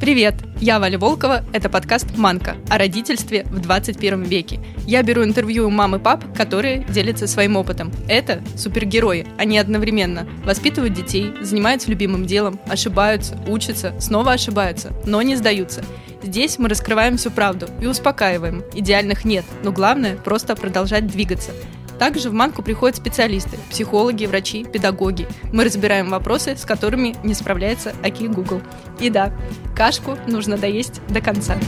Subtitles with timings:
[0.00, 0.34] Привет!
[0.60, 4.58] Я Валя Волкова, это подкаст «Манка» о родительстве в 21 веке.
[4.84, 7.92] Я беру интервью у мам и пап, которые делятся своим опытом.
[8.08, 15.36] Это супергерои, они одновременно воспитывают детей, занимаются любимым делом, ошибаются, учатся, снова ошибаются, но не
[15.36, 15.84] сдаются.
[16.22, 18.62] Здесь мы раскрываем всю правду и успокаиваем.
[18.74, 21.52] Идеальных нет, но главное– просто продолжать двигаться.
[21.98, 25.26] Также в Манку приходят специалисты, психологи, врачи, педагоги.
[25.52, 28.60] Мы разбираем вопросы, с которыми не справляется Аки Google.
[29.00, 29.32] И да,
[29.74, 31.58] кашку нужно доесть до конца.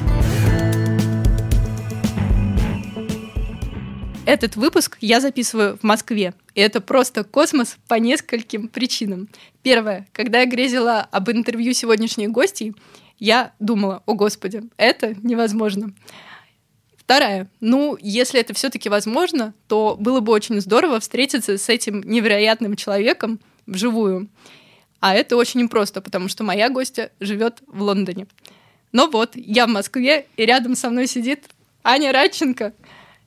[4.25, 6.35] Этот выпуск я записываю в Москве.
[6.55, 9.29] И это просто космос по нескольким причинам.
[9.63, 10.07] Первое.
[10.13, 12.75] Когда я грезила об интервью сегодняшних гостей,
[13.23, 15.95] я думала, о господи, это невозможно.
[16.97, 17.49] Вторая.
[17.61, 23.39] Ну, если это все-таки возможно, то было бы очень здорово встретиться с этим невероятным человеком
[23.65, 24.29] вживую.
[24.99, 28.27] А это очень непросто, потому что моя гостья живет в Лондоне.
[28.91, 31.45] Но вот, я в Москве, и рядом со мной сидит
[31.85, 32.73] Аня Радченко.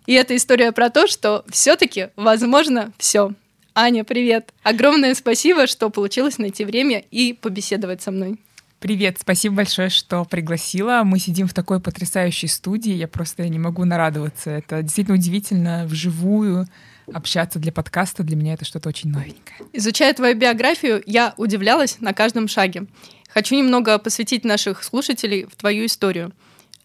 [0.08, 3.32] И это история про то, что все-таки возможно все.
[3.74, 4.54] Аня, привет.
[4.62, 8.38] Огромное спасибо, что получилось найти время и побеседовать со мной.
[8.86, 11.02] Привет, спасибо большое, что пригласила.
[11.04, 14.52] Мы сидим в такой потрясающей студии, я просто не могу нарадоваться.
[14.52, 16.68] Это действительно удивительно вживую
[17.12, 18.22] общаться для подкаста.
[18.22, 19.58] Для меня это что-то очень новенькое.
[19.74, 22.86] Изучая твою биографию, я удивлялась на каждом шаге.
[23.28, 26.32] Хочу немного посвятить наших слушателей в твою историю.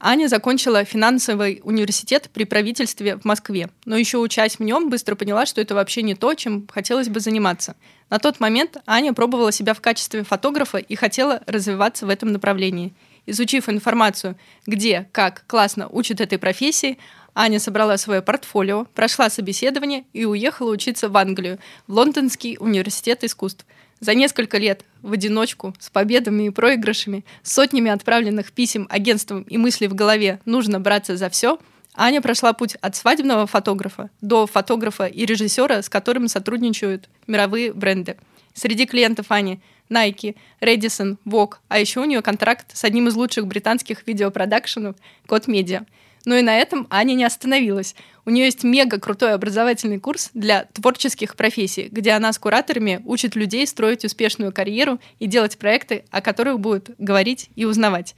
[0.03, 5.45] Аня закончила финансовый университет при правительстве в Москве, но еще учась в нем, быстро поняла,
[5.45, 7.77] что это вообще не то, чем хотелось бы заниматься.
[8.09, 12.95] На тот момент Аня пробовала себя в качестве фотографа и хотела развиваться в этом направлении.
[13.27, 16.97] Изучив информацию, где, как классно учат этой профессии,
[17.35, 23.67] Аня собрала свое портфолио, прошла собеседование и уехала учиться в Англию, в Лондонский университет искусств–
[24.01, 29.89] за несколько лет в одиночку, с победами и проигрышами, сотнями отправленных писем агентствам и мыслей
[29.89, 31.59] в голове «нужно браться за все»,
[31.95, 38.17] Аня прошла путь от свадебного фотографа до фотографа и режиссера, с которым сотрудничают мировые бренды.
[38.55, 39.61] Среди клиентов Ани
[39.91, 44.97] Nike, Redison, Vogue, а еще у нее контракт с одним из лучших британских видеопродакшенов
[45.27, 45.85] Код Медиа.
[46.25, 47.95] Но и на этом Аня не остановилась.
[48.27, 53.37] У нее есть мега крутой образовательный курс для творческих профессий, где она с кураторами учит
[53.37, 58.15] людей строить успешную карьеру и делать проекты, о которых будут говорить и узнавать.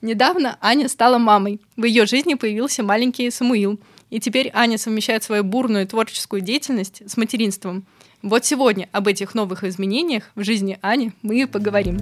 [0.00, 1.60] Недавно Аня стала мамой.
[1.76, 3.80] В ее жизни появился маленький Самуил.
[4.08, 7.84] И теперь Аня совмещает свою бурную творческую деятельность с материнством.
[8.22, 11.98] Вот сегодня об этих новых изменениях в жизни Ани мы и поговорим.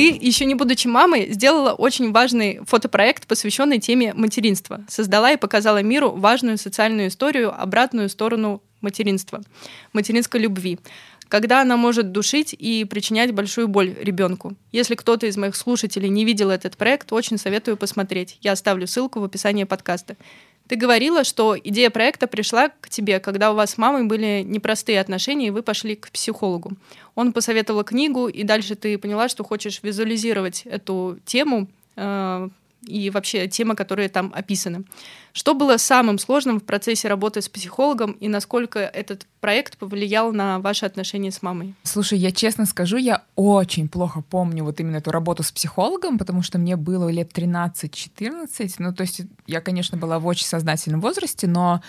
[0.00, 4.80] Ты, еще не будучи мамой, сделала очень важный фотопроект, посвященный теме материнства.
[4.88, 9.42] Создала и показала миру важную социальную историю, обратную сторону материнства,
[9.92, 10.78] материнской любви
[11.28, 14.56] когда она может душить и причинять большую боль ребенку.
[14.72, 18.36] Если кто-то из моих слушателей не видел этот проект, очень советую посмотреть.
[18.40, 20.16] Я оставлю ссылку в описании подкаста.
[20.70, 25.00] Ты говорила, что идея проекта пришла к тебе, когда у вас с мамой были непростые
[25.00, 26.74] отношения, и вы пошли к психологу.
[27.16, 31.66] Он посоветовал книгу, и дальше ты поняла, что хочешь визуализировать эту тему
[31.96, 32.48] э,
[32.86, 34.84] и вообще темы, которые там описаны.
[35.32, 40.58] Что было самым сложным в процессе работы с психологом и насколько этот проект повлиял на
[40.58, 41.74] ваши отношения с мамой?
[41.84, 46.42] Слушай, я честно скажу, я очень плохо помню вот именно эту работу с психологом, потому
[46.42, 48.74] что мне было лет 13-14.
[48.78, 51.80] Ну, то есть я, конечно, была в очень сознательном возрасте, но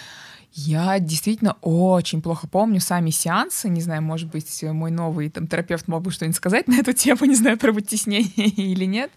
[0.53, 3.69] я действительно очень плохо помню сами сеансы.
[3.69, 7.19] Не знаю, может быть, мой новый там, терапевт мог бы что-нибудь сказать на эту тему,
[7.25, 9.11] не знаю, про вытеснение или нет.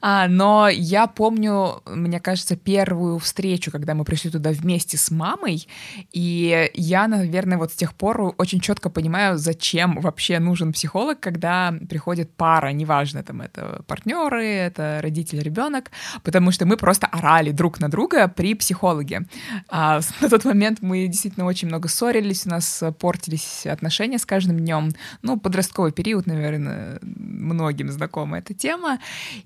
[0.00, 5.68] А, но я помню, мне кажется, первую встречу, когда мы пришли туда вместе с мамой,
[6.12, 11.72] и я, наверное, вот с тех пор очень четко понимаю, зачем вообще нужен психолог, когда
[11.88, 15.92] приходит пара, неважно, там это партнеры, это родитель, ребенок,
[16.24, 19.26] потому что мы просто орали друг на друга при психологе.
[19.68, 24.26] А, на тот момент момент мы действительно очень много ссорились, у нас портились отношения с
[24.26, 24.92] каждым днем.
[25.22, 28.98] Ну, подростковый период, наверное, многим знакома эта тема.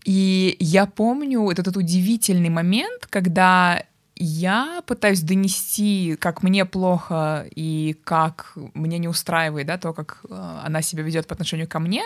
[0.04, 3.82] И я помню вот этот удивительный момент, когда
[4.22, 10.61] я пытаюсь донести, как мне плохо и как мне не устраивает, да, то, как э,
[10.64, 12.02] она себя ведет по отношению ко мне,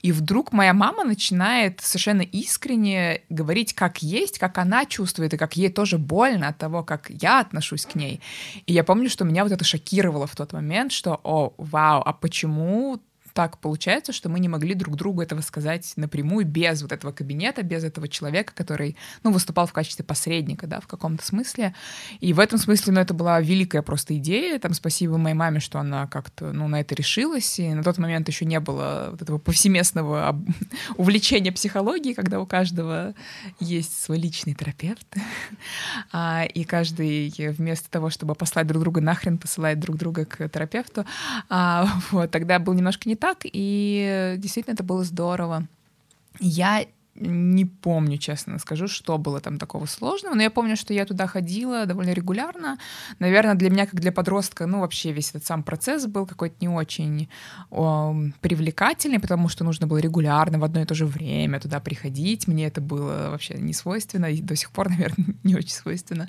[0.00, 5.56] и вдруг моя мама начинает совершенно искренне говорить, как есть, как она чувствует, и как
[5.56, 8.20] ей тоже больно от того, как я отношусь к ней.
[8.66, 12.12] И я помню, что меня вот это шокировало в тот момент, что, о, вау, а
[12.12, 13.00] почему
[13.36, 17.62] так получается, что мы не могли друг другу этого сказать напрямую, без вот этого кабинета,
[17.62, 21.74] без этого человека, который, ну, выступал в качестве посредника, да, в каком-то смысле.
[22.20, 24.58] И в этом смысле, ну, это была великая просто идея.
[24.58, 27.58] Там спасибо моей маме, что она как-то, ну, на это решилась.
[27.58, 30.34] И на тот момент еще не было вот этого повсеместного
[30.96, 33.12] увлечения психологией, когда у каждого
[33.60, 35.06] есть свой личный терапевт.
[36.12, 41.04] А, и каждый вместо того, чтобы послать друг друга нахрен, посылает друг друга к терапевту.
[41.48, 45.66] А, вот, тогда был немножко не так, и действительно это было здорово.
[46.38, 46.86] Я
[47.20, 51.26] не помню, честно скажу, что было там такого сложного, но я помню, что я туда
[51.26, 52.78] ходила довольно регулярно.
[53.18, 56.68] Наверное, для меня, как для подростка, ну, вообще весь этот сам процесс был какой-то не
[56.68, 57.28] очень
[57.70, 62.46] о, привлекательный, потому что нужно было регулярно в одно и то же время туда приходить.
[62.46, 66.28] Мне это было вообще не свойственно, и до сих пор, наверное, не очень свойственно.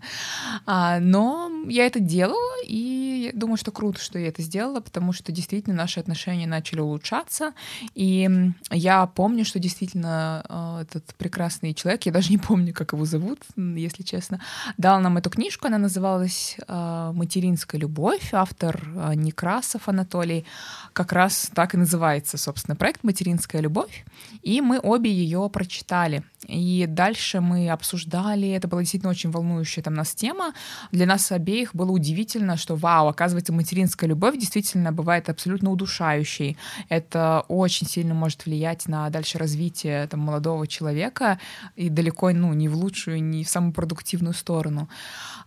[0.66, 2.97] А, но я это делала, и
[3.34, 7.54] думаю, что круто, что я это сделала, потому что действительно наши отношения начали улучшаться,
[7.96, 8.30] и
[8.72, 13.40] я помню, что действительно а, этот прекрасный человек, я даже не помню, как его зовут,
[13.56, 14.42] если честно,
[14.78, 20.46] дал нам эту книжку, она называлась э, «Материнская любовь», автор э, Некрасов Анатолий,
[20.94, 24.06] как раз так и называется, собственно, проект «Материнская любовь»,
[24.42, 26.24] и мы обе ее прочитали.
[26.48, 30.54] И дальше мы обсуждали, это была действительно очень волнующая там нас тема.
[30.92, 36.56] Для нас обеих было удивительно, что, вау, оказывается, материнская любовь действительно бывает абсолютно удушающей.
[36.88, 41.40] Это очень сильно может влиять на дальше развитие там, молодого человека
[41.76, 44.88] и далеко ну, не в лучшую, не в самую продуктивную сторону.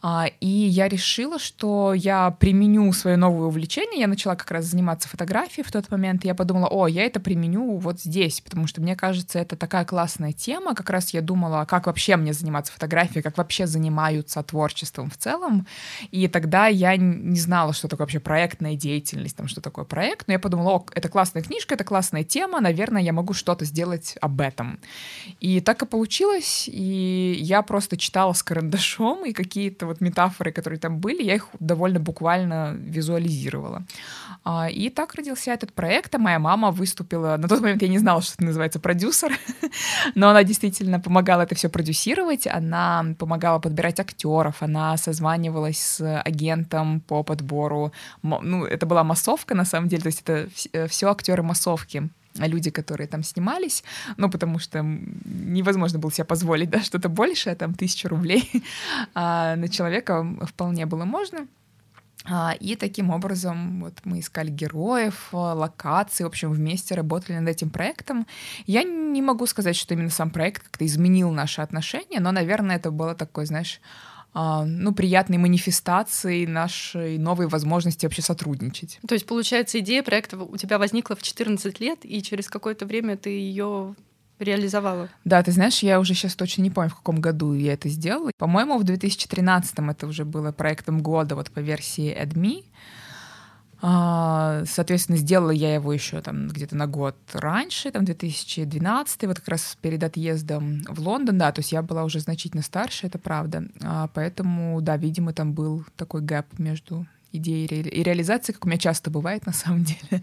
[0.03, 4.01] А, и я решила, что я применю свое новое увлечение.
[4.01, 6.25] Я начала как раз заниматься фотографией в тот момент.
[6.25, 9.85] И я подумала, о, я это применю вот здесь, потому что мне кажется, это такая
[9.85, 10.75] классная тема.
[10.75, 15.67] Как раз я думала, как вообще мне заниматься фотографией, как вообще занимаются творчеством в целом.
[16.11, 20.27] И тогда я не знала, что такое вообще проектная деятельность, там, что такое проект.
[20.29, 24.17] Но я подумала, о, это классная книжка, это классная тема, наверное, я могу что-то сделать
[24.21, 24.79] об этом.
[25.41, 26.69] И так и получилось.
[26.73, 31.49] И я просто читала с карандашом, и какие-то вот метафоры, которые там были, я их
[31.59, 33.85] довольно буквально визуализировала.
[34.43, 37.37] А, и так родился этот проект, а моя мама выступила...
[37.37, 39.33] На тот момент я не знала, что это называется продюсер,
[40.15, 47.01] но она действительно помогала это все продюсировать, она помогала подбирать актеров, она созванивалась с агентом
[47.01, 47.50] по подбору.
[48.23, 50.49] Ну, это была массовка, на самом деле, то есть это
[50.89, 53.85] все э, актеры массовки люди, которые там снимались,
[54.17, 58.51] ну, потому что невозможно было себе позволить, да, что-то большее, там, тысячу рублей,
[59.15, 61.47] а на человека вполне было можно.
[62.27, 67.71] А, и таким образом вот мы искали героев, локации, в общем, вместе работали над этим
[67.71, 68.27] проектом.
[68.67, 72.91] Я не могу сказать, что именно сам проект как-то изменил наши отношения, но, наверное, это
[72.91, 79.01] было такое, знаешь, а, ну, приятной манифестацией нашей новой возможности вообще сотрудничать.
[79.07, 83.17] То есть, получается, идея проекта у тебя возникла в 14 лет, и через какое-то время
[83.17, 83.97] ты ее
[84.39, 85.09] реализовала?
[85.25, 88.31] Да, ты знаешь, я уже сейчас точно не помню, в каком году я это сделала.
[88.39, 92.65] По-моему, в 2013 это уже было проектом года вот по версии AdMe.
[93.83, 99.49] А, соответственно, сделала я его еще там где-то на год раньше, там 2012, вот как
[99.49, 103.65] раз перед отъездом в Лондон, да, то есть я была уже значительно старше, это правда.
[103.83, 108.79] А, поэтому, да, видимо, там был такой гэп между идеи и реализации, как у меня
[108.79, 110.23] часто бывает на самом деле.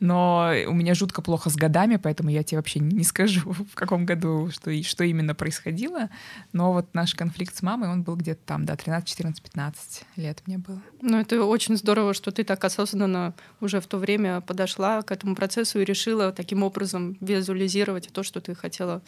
[0.00, 4.06] Но у меня жутко плохо с годами, поэтому я тебе вообще не скажу, в каком
[4.06, 6.10] году что, что именно происходило.
[6.52, 10.42] Но вот наш конфликт с мамой, он был где-то там, да, 13, 14, 15 лет
[10.46, 10.80] мне было.
[11.00, 15.34] Ну, это очень здорово, что ты так осознанно уже в то время подошла к этому
[15.34, 19.02] процессу и решила таким образом визуализировать то, что ты хотела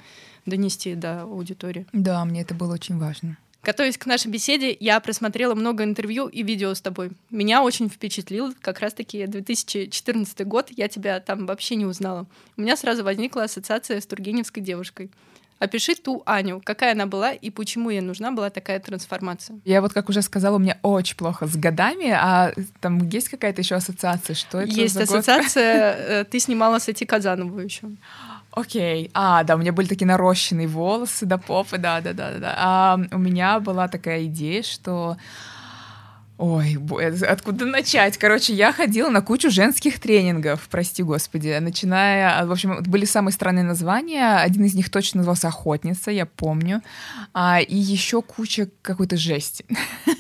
[0.46, 1.86] донести до аудитории.
[1.92, 3.36] Да, мне это было очень важно.
[3.66, 7.10] Готовясь к нашей беседе, я просмотрела много интервью и видео с тобой.
[7.30, 10.68] Меня очень впечатлил как раз-таки 2014 год.
[10.70, 12.26] Я тебя там вообще не узнала.
[12.56, 15.10] У меня сразу возникла ассоциация с Тургеневской девушкой.
[15.58, 19.58] Опиши ту Аню, какая она была и почему ей нужна была такая трансформация.
[19.64, 23.62] Я вот, как уже сказала, у меня очень плохо с годами, а там есть какая-то
[23.62, 24.36] еще ассоциация?
[24.36, 27.88] Что это Есть ассоциация, э, ты снимала с Эти Казанову еще.
[28.56, 29.10] Окей.
[29.12, 32.38] А, да, у меня были такие нарощенные волосы до попы, да-да-да.
[32.38, 32.54] да.
[32.56, 35.18] А у меня была такая идея, что
[36.38, 36.76] Ой,
[37.26, 38.18] откуда начать?
[38.18, 43.64] Короче, я ходила на кучу женских тренингов, прости господи, начиная, в общем, были самые странные
[43.64, 46.82] названия, один из них точно назывался «Охотница», я помню,
[47.32, 49.64] а, и еще куча какой-то жести.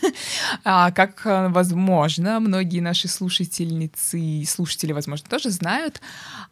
[0.64, 6.00] А, как э, возможно, многие наши слушательницы и слушатели, возможно, тоже знают,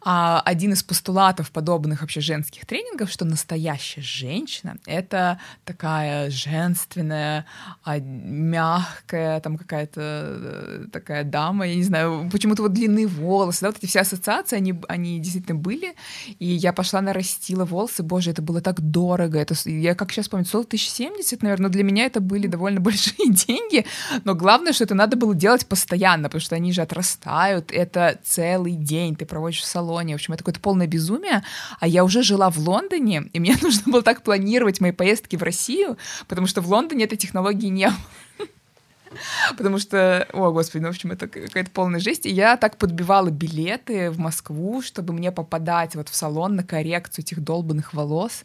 [0.01, 7.45] а, один из постулатов подобных вообще женских тренингов, что настоящая женщина— это такая женственная,
[7.83, 13.67] а, мягкая, там какая-то э, такая дама, я не знаю, почему-то вот длинные волосы, да,
[13.67, 15.95] вот эти все ассоциации, они, они действительно были,
[16.39, 20.45] и я пошла нарастила волосы, боже, это было так дорого, это, я как сейчас помню,
[20.45, 23.84] стоило 1070, наверное, но для меня это были довольно большие деньги,
[24.23, 28.73] но главное, что это надо было делать постоянно, потому что они же отрастают, это целый
[28.73, 31.43] день ты проводишь в салоне, в общем, это какое-то полное безумие,
[31.79, 35.43] а я уже жила в Лондоне, и мне нужно было так планировать мои поездки в
[35.43, 37.97] Россию, потому что в Лондоне этой технологии не было.
[39.57, 42.25] Потому что, о, господи, ну, в общем, это какая-то полная жесть.
[42.25, 47.23] И я так подбивала билеты в Москву, чтобы мне попадать вот в салон на коррекцию
[47.23, 48.43] этих долбанных волос.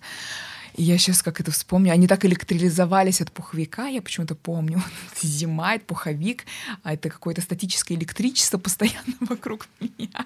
[0.83, 4.83] Я сейчас как это вспомню, они так электролизовались от пуховика, я почему-то помню.
[5.21, 6.47] Зима, это пуховик,
[6.83, 10.25] а это какое-то статическое электричество постоянно вокруг меня.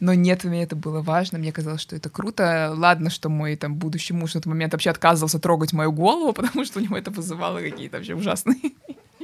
[0.00, 2.72] Но нет, мне это было важно, мне казалось, что это круто.
[2.74, 6.64] Ладно, что мой там будущий муж в этот момент вообще отказывался трогать мою голову, потому
[6.64, 8.72] что у него это вызывало какие-то вообще ужасные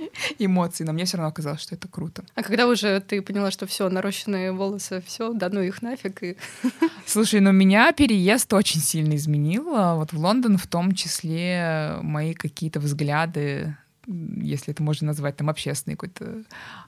[0.38, 2.24] эмоций, но мне все равно казалось, что это круто.
[2.34, 6.22] А когда уже ты поняла, что все, нарощенные волосы, все, да ну их нафиг.
[6.22, 6.36] И...
[7.06, 9.64] Слушай, ну меня переезд очень сильно изменил.
[9.64, 13.76] Вот в Лондон в том числе мои какие-то взгляды,
[14.06, 16.44] если это можно назвать там общественной какой-то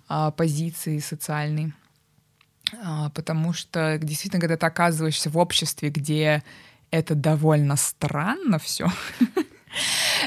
[0.09, 1.73] а, позиции социальной.
[2.83, 6.43] А, потому что действительно, когда ты оказываешься в обществе, где
[6.91, 8.89] это довольно странно все,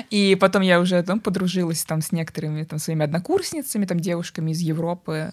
[0.09, 4.59] И потом я уже там подружилась там с некоторыми там своими однокурсницами, там девушками из
[4.59, 5.31] Европы,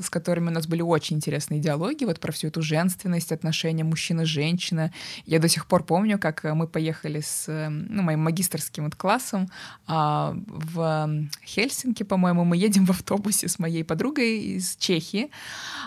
[0.00, 4.92] с которыми у нас были очень интересные диалоги вот про всю эту женственность, отношения мужчина-женщина.
[5.26, 9.48] Я до сих пор помню, как мы поехали с ну, моим магистрским вот классом
[9.86, 15.30] а, в Хельсинки, по-моему, мы едем в автобусе с моей подругой из Чехии,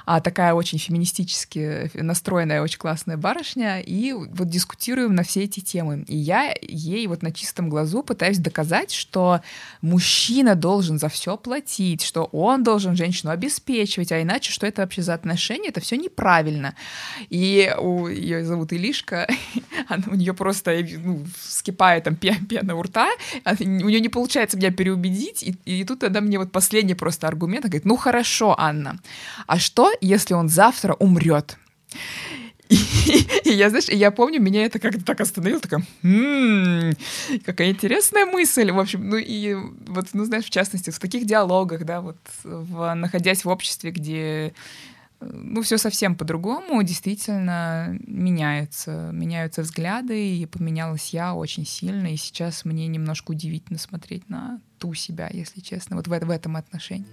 [0.06, 6.06] а, такая очень феминистически настроенная, очень классная барышня, и вот дискутируем на все эти темы.
[6.08, 9.42] И я ей вот на чистом глазу пытаюсь доказать, что
[9.82, 15.02] мужчина должен за все платить, что он должен женщину обеспечивать, а иначе что это вообще
[15.02, 15.70] за отношения?
[15.70, 16.76] Это все неправильно.
[17.30, 19.28] И у ее зовут Илишка,
[19.88, 23.10] она, у нее просто ну, скипает там пена у рта,
[23.44, 27.28] а у нее не получается меня переубедить, и, и тут она мне вот последний просто
[27.28, 29.00] аргумент, она говорит, ну хорошо, Анна,
[29.48, 31.58] а что, если он завтра умрет?
[33.44, 36.94] И, я, знаешь, я помню, меня это как-то так остановило, такая, м-м,
[37.46, 39.56] какая интересная мысль, в общем, ну и
[39.88, 44.54] вот, ну знаешь, в частности, в таких диалогах, да, вот находясь в обществе, где
[45.20, 52.66] ну, все совсем по-другому, действительно меняется, меняются взгляды, и поменялась я очень сильно, и сейчас
[52.66, 57.06] мне немножко удивительно смотреть на ту себя, если честно, вот в, в этом отношении.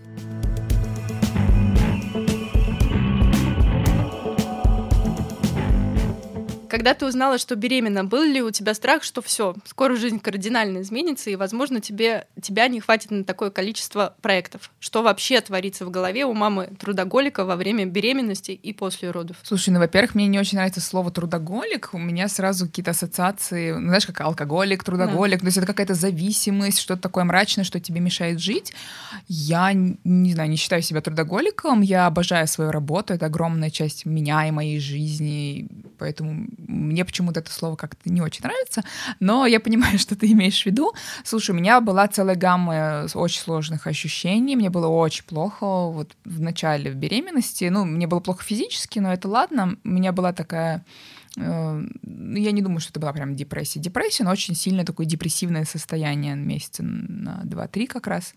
[6.68, 10.82] Когда ты узнала, что беременна, был ли у тебя страх, что все, скоро жизнь кардинально
[10.82, 14.70] изменится, и, возможно, тебе, тебя не хватит на такое количество проектов?
[14.80, 19.36] Что вообще творится в голове у мамы трудоголика во время беременности и после родов?
[19.42, 21.90] Слушай, ну, во-первых, мне не очень нравится слово трудоголик.
[21.92, 25.38] У меня сразу какие-то ассоциации, ну, знаешь, как алкоголик, трудоголик.
[25.38, 25.40] Да.
[25.40, 28.72] То есть это какая-то зависимость, что-то такое мрачное, что тебе мешает жить.
[29.26, 31.80] Я, не знаю, не считаю себя трудоголиком.
[31.80, 33.14] Я обожаю свою работу.
[33.14, 35.68] Это огромная часть меня и моей жизни.
[35.98, 38.82] Поэтому мне почему-то это слово как-то не очень нравится,
[39.20, 40.92] но я понимаю, что ты имеешь в виду.
[41.24, 46.40] Слушай, у меня была целая гамма очень сложных ощущений, мне было очень плохо вот в
[46.40, 50.84] начале беременности, ну, мне было плохо физически, но это ладно, у меня была такая
[51.36, 53.80] э, ну, я не думаю, что это была прям депрессия.
[53.80, 58.34] Депрессия, но очень сильное такое депрессивное состояние месяца на 2-3 как раз.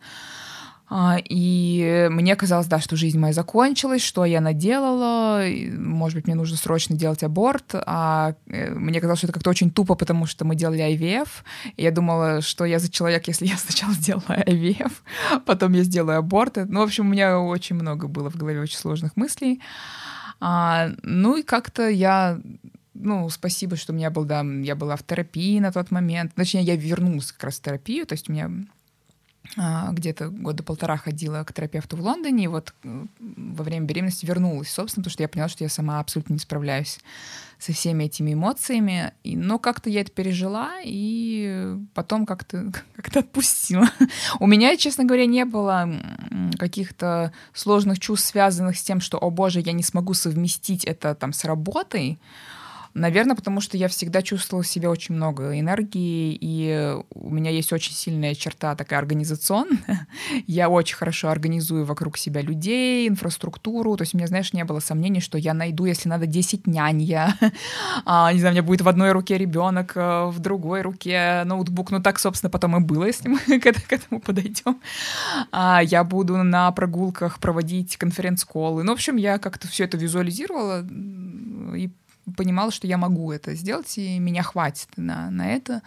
[1.29, 5.41] И мне казалось, да, что жизнь моя закончилась, что я наделала,
[5.77, 9.71] может быть, мне нужно срочно делать аборт, а э, мне казалось, что это как-то очень
[9.71, 11.29] тупо, потому что мы делали IVF,
[11.77, 14.91] и я думала, что я за человек, если я сначала сделала IVF,
[15.45, 16.57] потом я сделаю аборт.
[16.57, 19.61] Ну, в общем, у меня очень много было в голове очень сложных мыслей.
[20.41, 22.37] А, ну и как-то я
[22.93, 26.33] ну, спасибо, что у меня был, да, я была в терапии на тот момент.
[26.35, 28.49] Точнее, я вернулась как раз в терапию, то есть у меня а,
[29.55, 35.03] где-то года полтора ходила к терапевту в Лондоне, и вот во время беременности вернулась, собственно,
[35.03, 36.99] потому что я поняла, что я сама абсолютно не справляюсь
[37.59, 39.13] со всеми этими эмоциями.
[39.23, 43.89] И, но как-то я это пережила, и потом как-то как отпустила.
[44.39, 45.89] У меня, честно говоря, не было
[46.57, 51.33] каких-то сложных чувств, связанных с тем, что, о боже, я не смогу совместить это там
[51.33, 52.19] с работой.
[52.93, 57.71] Наверное, потому что я всегда чувствовала в себе очень много энергии, и у меня есть
[57.71, 60.07] очень сильная черта такая организационная.
[60.47, 63.95] Я очень хорошо организую вокруг себя людей, инфраструктуру.
[63.95, 67.01] То есть у меня, знаешь, не было сомнений, что я найду, если надо, 10 нянь.
[67.01, 67.37] Я,
[68.05, 71.91] а, не знаю, у меня будет в одной руке ребенок, э, в другой руке ноутбук.
[71.91, 74.81] Ну так, собственно, потом и было, если мы к этому подойдем.
[75.51, 78.83] А, я буду на прогулках проводить конференц-колы.
[78.83, 80.85] Ну, в общем, я как-то все это визуализировала
[81.75, 81.89] и
[82.35, 85.81] понимала, что я могу это сделать, и меня хватит на, на это.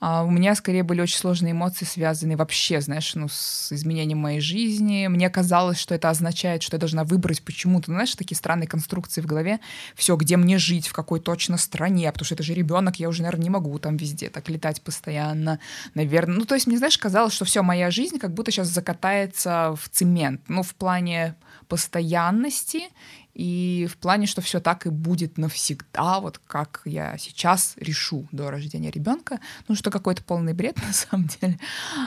[0.00, 4.40] А у меня скорее были очень сложные эмоции, связанные вообще, знаешь, ну, с изменением моей
[4.40, 5.08] жизни.
[5.08, 9.26] Мне казалось, что это означает, что я должна выбрать почему-то, знаешь, такие странные конструкции в
[9.26, 9.58] голове.
[9.96, 13.22] Все, где мне жить, в какой точно стране, потому что это же ребенок, я уже,
[13.22, 15.58] наверное, не могу там везде так летать постоянно,
[15.94, 16.36] наверное.
[16.36, 19.88] Ну, то есть мне, знаешь, казалось, что все, моя жизнь как будто сейчас закатается в
[19.88, 21.34] цемент, ну, в плане
[21.66, 22.84] постоянности
[23.38, 28.50] и в плане, что все так и будет навсегда, вот как я сейчас решу до
[28.50, 29.38] рождения ребенка.
[29.68, 31.58] Ну, что какой-то полный бред на самом деле.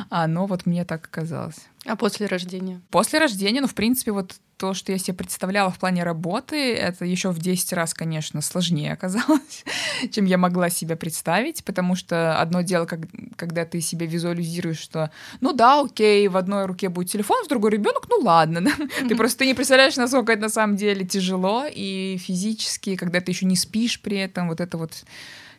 [0.10, 1.56] А, но вот мне так казалось.
[1.86, 2.82] А после рождения?
[2.90, 7.04] После рождения, ну, в принципе, вот то, что я себе представляла в плане работы, это
[7.04, 9.66] еще в 10 раз, конечно, сложнее оказалось,
[10.12, 13.00] чем я могла себе представить, потому что одно дело, как,
[13.38, 15.10] когда ты себе визуализируешь, что,
[15.40, 18.72] ну да, окей, в одной руке будет телефон, в другой ребенок, ну ладно, да?
[19.08, 21.21] ты просто ты не представляешь, насколько это на самом деле тяжело
[21.68, 25.04] и физически, когда ты еще не спишь при этом, вот это вот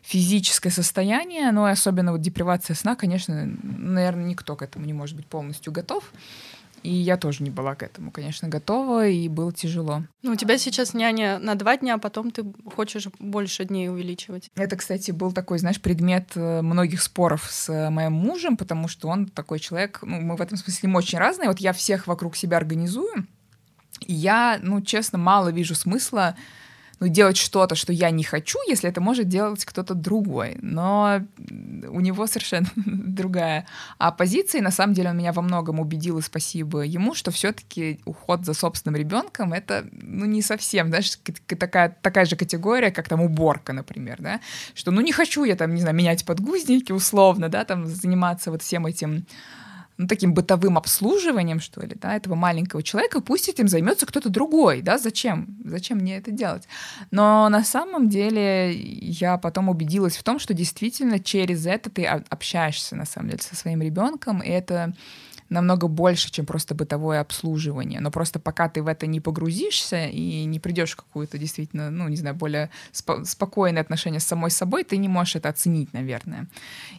[0.02, 5.26] физическое состояние, но особенно вот депривация сна, конечно, наверное, никто к этому не может быть
[5.26, 6.12] полностью готов.
[6.83, 10.02] И я тоже не была к этому, конечно, готова, и было тяжело.
[10.23, 14.50] Ну, у тебя сейчас няня на два дня, а потом ты хочешь больше дней увеличивать.
[14.57, 19.07] Это, кстати, был такой, знаешь, предмет э, многих споров с э, моим мужем, потому что
[19.09, 21.49] он такой человек, ну, мы в этом смысле мы очень разные.
[21.49, 23.26] Вот я всех вокруг себя организую, и
[24.00, 26.37] я, ну, честно, мало вижу смысла
[27.02, 30.56] ну, делать что-то, что я не хочу, если это может делать кто-то другой.
[30.62, 31.22] Но
[31.88, 33.66] у него совершенно другая
[33.99, 34.61] а позиция.
[34.61, 38.44] И на самом деле он меня во многом убедил, и спасибо ему, что все-таки уход
[38.44, 41.18] за собственным ребенком это ну, не совсем, знаешь,
[41.58, 44.40] такая, такая же категория, как там уборка, например, да,
[44.76, 48.62] что ну не хочу я там, не знаю, менять подгузники условно, да, там заниматься вот
[48.62, 49.26] всем этим
[50.02, 54.82] ну, таким бытовым обслуживанием, что ли, да, этого маленького человека, пусть этим займется кто-то другой,
[54.82, 55.56] да, зачем?
[55.64, 56.64] Зачем мне это делать?
[57.11, 62.97] Но на самом деле я потом убедилась в том, что действительно через это ты общаешься,
[62.97, 64.92] на самом деле, со своим ребенком, и это
[65.52, 68.00] намного больше, чем просто бытовое обслуживание.
[68.00, 72.09] Но просто пока ты в это не погрузишься и не придешь в какую-то действительно, ну,
[72.09, 76.48] не знаю, более спо- спокойное отношение с самой собой, ты не можешь это оценить, наверное.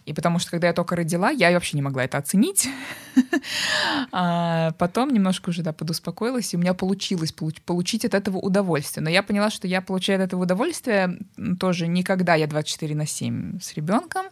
[0.06, 2.70] И потому что, когда я только родила, я вообще не могла это оценить.
[4.12, 9.04] а потом немножко уже, да, подуспокоилась, и у меня получилось получ- получить от этого удовольствие.
[9.04, 11.20] Но я поняла, что я получаю от этого удовольствие
[11.60, 14.26] тоже никогда я 24 на 7 с ребенком,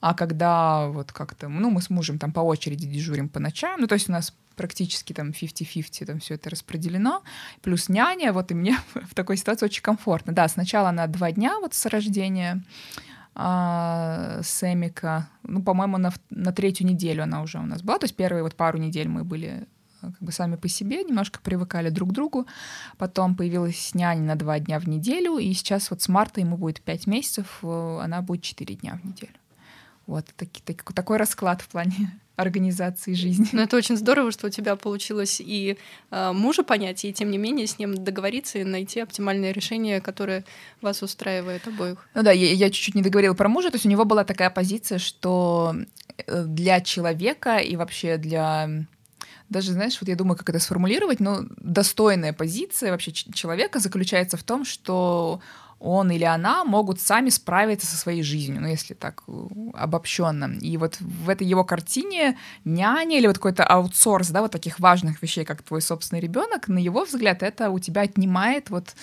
[0.00, 3.86] а когда вот как-то, ну, мы с мужем там по очереди дежурим по ночам, ну,
[3.86, 7.22] то есть у нас практически там 50-50 там все это распределено,
[7.62, 10.32] плюс няня, вот и мне в такой ситуации очень комфортно.
[10.32, 12.62] Да, сначала на два дня вот с рождения
[13.34, 18.16] а, Сэмика, ну, по-моему, на, на третью неделю она уже у нас была, то есть
[18.16, 19.66] первые вот пару недель мы были
[20.02, 22.46] э, как бы сами по себе, немножко привыкали друг к другу.
[22.96, 26.80] Потом появилась няня на два дня в неделю, и сейчас вот с марта ему будет
[26.80, 29.34] пять месяцев, э, она будет четыре дня в неделю.
[30.06, 33.48] Вот таки, так, такой расклад в плане организации жизни.
[33.52, 35.78] Ну, это очень здорово, что у тебя получилось и
[36.10, 40.44] э, мужа понять, и тем не менее с ним договориться и найти оптимальное решение, которое
[40.80, 42.08] вас устраивает обоих.
[42.14, 44.50] Ну да, я, я чуть-чуть не договорила про мужа, то есть у него была такая
[44.50, 45.76] позиция, что
[46.26, 48.68] э, для человека и вообще для
[49.50, 54.42] даже, знаешь, вот я думаю, как это сформулировать, но достойная позиция вообще человека заключается в
[54.42, 55.40] том, что
[55.84, 60.56] он или она могут сами справиться со своей жизнью, ну, если так э, обобщенно.
[60.60, 65.20] И вот в этой его картине няня или вот какой-то аутсорс, да, вот таких важных
[65.22, 68.94] вещей, как твой собственный ребенок, на его взгляд, это у тебя отнимает вот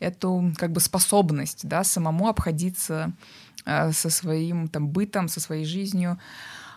[0.00, 3.12] эту как бы способность, да, самому обходиться
[3.66, 6.18] э, со своим там бытом, со своей жизнью.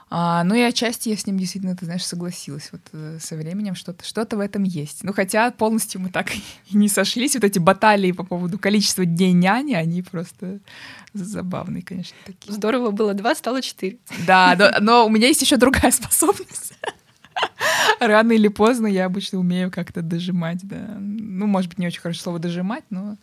[0.10, 2.70] А, ну и отчасти я с ним действительно, ты знаешь, согласилась.
[2.72, 5.04] Вот э, со временем что-то что в этом есть.
[5.04, 7.36] Ну хотя полностью мы так и не сошлись.
[7.36, 10.60] Вот эти баталии по поводу количества дней няни, они просто
[11.14, 12.54] забавные, конечно, такие.
[12.54, 13.98] Здорово было два, стало четыре.
[14.28, 16.74] Да, но, но у меня есть еще другая способность.
[18.00, 20.98] Рано или поздно я обычно умею как-то дожимать, да.
[21.00, 23.18] Ну, может быть, не очень хорошо слово дожимать, но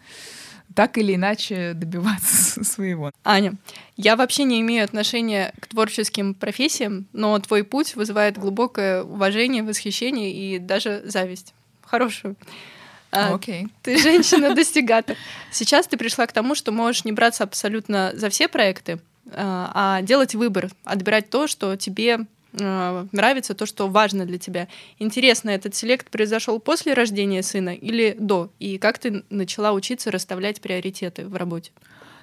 [0.74, 3.12] так или иначе добиваться своего.
[3.24, 3.54] Аня,
[3.96, 10.32] я вообще не имею отношения к творческим профессиям, но твой путь вызывает глубокое уважение, восхищение
[10.32, 11.54] и даже зависть.
[11.82, 12.36] Хорошую.
[13.12, 13.66] А, Окей.
[13.82, 15.16] Ты женщина-достигатор.
[15.50, 19.00] Сейчас ты пришла к тому, что можешь не браться абсолютно за все проекты,
[19.32, 22.20] а а делать выбор, отбирать то, что тебе
[22.58, 24.68] а, нравится, то, что важно для тебя.
[24.98, 28.50] Интересно, этот селект произошел после рождения сына или до?
[28.58, 31.72] И как ты начала учиться расставлять приоритеты в работе?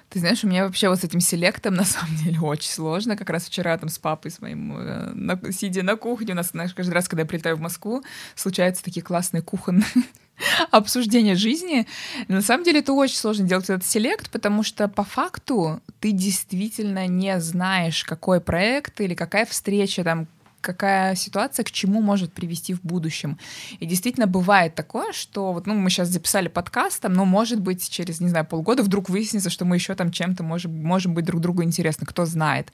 [0.08, 3.16] Ты знаешь, у меня вообще вот с этим селектом на самом деле очень сложно.
[3.16, 6.50] Как раз вчера там с папой, с моим, э, на, сидя на кухне, у нас,
[6.50, 8.02] знаешь, каждый раз, когда я прилетаю в Москву,
[8.34, 9.86] случаются такие классные кухонные
[10.70, 11.86] обсуждения жизни.
[12.28, 17.06] На самом деле это очень сложно делать этот селект, потому что по факту ты действительно
[17.06, 20.26] не знаешь, какой проект или какая встреча там
[20.60, 23.38] какая ситуация к чему может привести в будущем.
[23.80, 27.88] И действительно бывает такое, что вот, ну, мы сейчас записали подкаст, там, но, может быть,
[27.88, 31.40] через, не знаю, полгода вдруг выяснится, что мы еще там чем-то можем, можем быть друг
[31.40, 32.72] другу интересны, кто знает.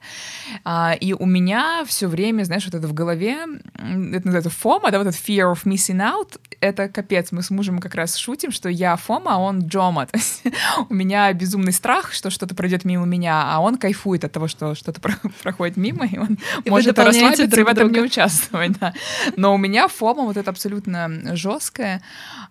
[0.63, 3.37] А, и у меня все время, знаешь, вот это в голове,
[3.75, 7.31] это называется фома, да, вот этот fear of missing out, это капец.
[7.31, 10.07] Мы с мужем как раз шутим, что я фома, а он джома.
[10.07, 10.43] То есть
[10.89, 14.75] у меня безумный страх, что что-то пройдет мимо меня, а он кайфует от того, что
[14.75, 15.01] что-то
[15.43, 18.93] проходит мимо, и он И может расслабиться и в друг этом не участвовать, да.
[19.35, 22.01] Но у меня фома вот это абсолютно жесткая,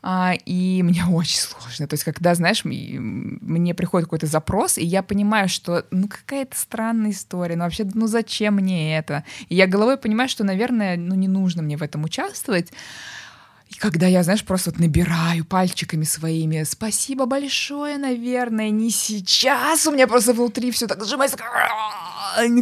[0.03, 1.87] а, и мне очень сложно.
[1.87, 7.11] То есть, когда, знаешь, мне приходит какой-то запрос, и я понимаю, что, ну, какая-то странная
[7.11, 9.25] история, ну, вообще, ну, зачем мне это?
[9.49, 12.73] И я головой понимаю, что, наверное, ну, не нужно мне в этом участвовать.
[13.75, 19.93] И когда я, знаешь, просто вот набираю пальчиками своими, спасибо большое, наверное, не сейчас, у
[19.93, 22.14] меня просто внутри все так сжимается, «А,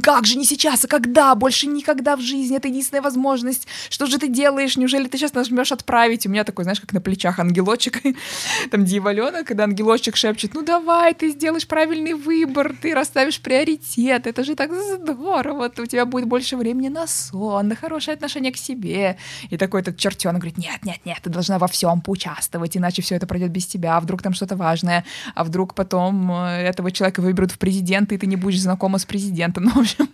[0.02, 4.18] как же не сейчас, а когда, больше никогда в жизни, это единственная возможность, что же
[4.18, 8.02] ты делаешь, неужели ты сейчас нажмешь отправить, у меня такой, знаешь, как на плечах ангелочек,
[8.70, 14.44] там дьяволенок, когда ангелочек шепчет, ну давай, ты сделаешь правильный выбор, ты расставишь приоритет, это
[14.44, 19.16] же так здорово, у тебя будет больше времени на сон, на хорошее отношение к себе,
[19.50, 23.16] и такой этот чертенок говорит, нет, нет, нет, ты должна во всем поучаствовать, иначе все
[23.16, 25.04] это пройдет без тебя, а вдруг там что-то важное,
[25.34, 29.04] а вдруг потом э, этого человека выберут в президенты, и ты не будешь знакома с
[29.04, 29.61] президентом.
[29.64, 30.08] Ну, в общем,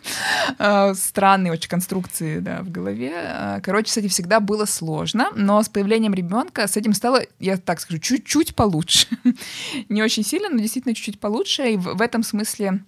[0.58, 3.12] э, странные очень конструкции да, в голове.
[3.14, 7.56] Э, Короче, с этим всегда было сложно, но с появлением ребенка с этим стало, я
[7.56, 9.06] так скажу, чуть-чуть получше.
[9.88, 11.70] Не очень сильно, но действительно чуть-чуть получше.
[11.70, 12.84] И в, в этом смысле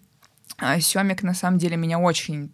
[0.59, 2.53] э, Семик на самом деле меня очень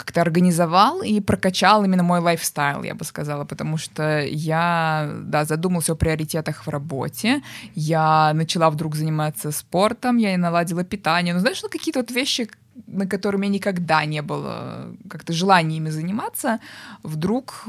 [0.00, 5.92] как-то организовал и прокачал именно мой лайфстайл, я бы сказала, потому что я, да, задумался
[5.92, 7.42] о приоритетах в работе,
[7.74, 12.48] я начала вдруг заниматься спортом, я и наладила питание, ну, знаешь, ну, какие-то вот вещи,
[12.86, 16.60] на которые у меня никогда не было как-то желания ими заниматься,
[17.02, 17.64] вдруг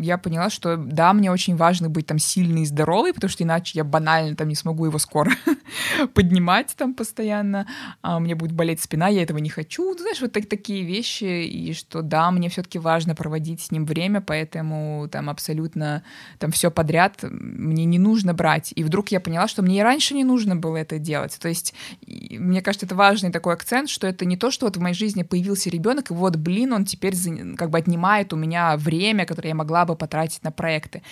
[0.00, 3.72] я поняла, что да, мне очень важно быть там сильной и здоровой, потому что иначе
[3.74, 5.30] я банально там не смогу его скоро
[6.14, 7.66] поднимать там постоянно,
[8.02, 9.84] а мне будет болеть спина, я этого не хочу.
[9.84, 13.84] Ну, знаешь, вот так, такие вещи, и что да, мне все-таки важно проводить с ним
[13.84, 16.02] время, поэтому там абсолютно
[16.38, 18.72] там все подряд мне не нужно брать.
[18.76, 21.36] И вдруг я поняла, что мне и раньше не нужно было это делать.
[21.40, 21.74] То есть,
[22.06, 25.22] мне кажется, это важный такой акцент, что это не то, что вот в моей жизни
[25.22, 27.14] появился ребенок, и вот, блин, он теперь
[27.56, 31.02] как бы отнимает у меня время, которое я могла бы потратить на проекты.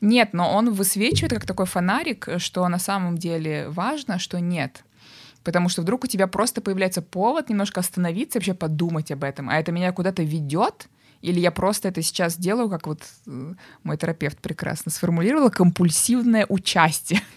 [0.00, 4.84] Нет, но он высвечивает как такой фонарик, что на самом деле важно, что нет.
[5.42, 9.48] Потому что вдруг у тебя просто появляется повод немножко остановиться вообще подумать об этом.
[9.48, 10.88] А это меня куда-то ведет,
[11.22, 17.20] или я просто это сейчас делаю, как вот э, мой терапевт прекрасно сформулировала, компульсивное участие.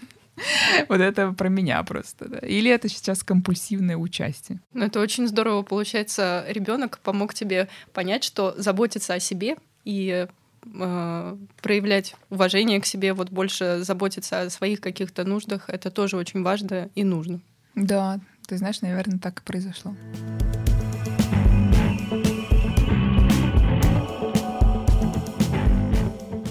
[0.88, 2.38] Вот это про меня просто, да.
[2.38, 4.62] Или это сейчас компульсивное участие.
[4.72, 5.64] Ну, это очень здорово.
[5.64, 10.28] Получается, ребенок помог тебе понять, что заботиться о себе и
[10.66, 16.44] э, проявлять уважение к себе, вот больше заботиться о своих каких-то нуждах, это тоже очень
[16.44, 17.42] важно и нужно.
[17.76, 19.96] Да, ты знаешь, наверное, так и произошло.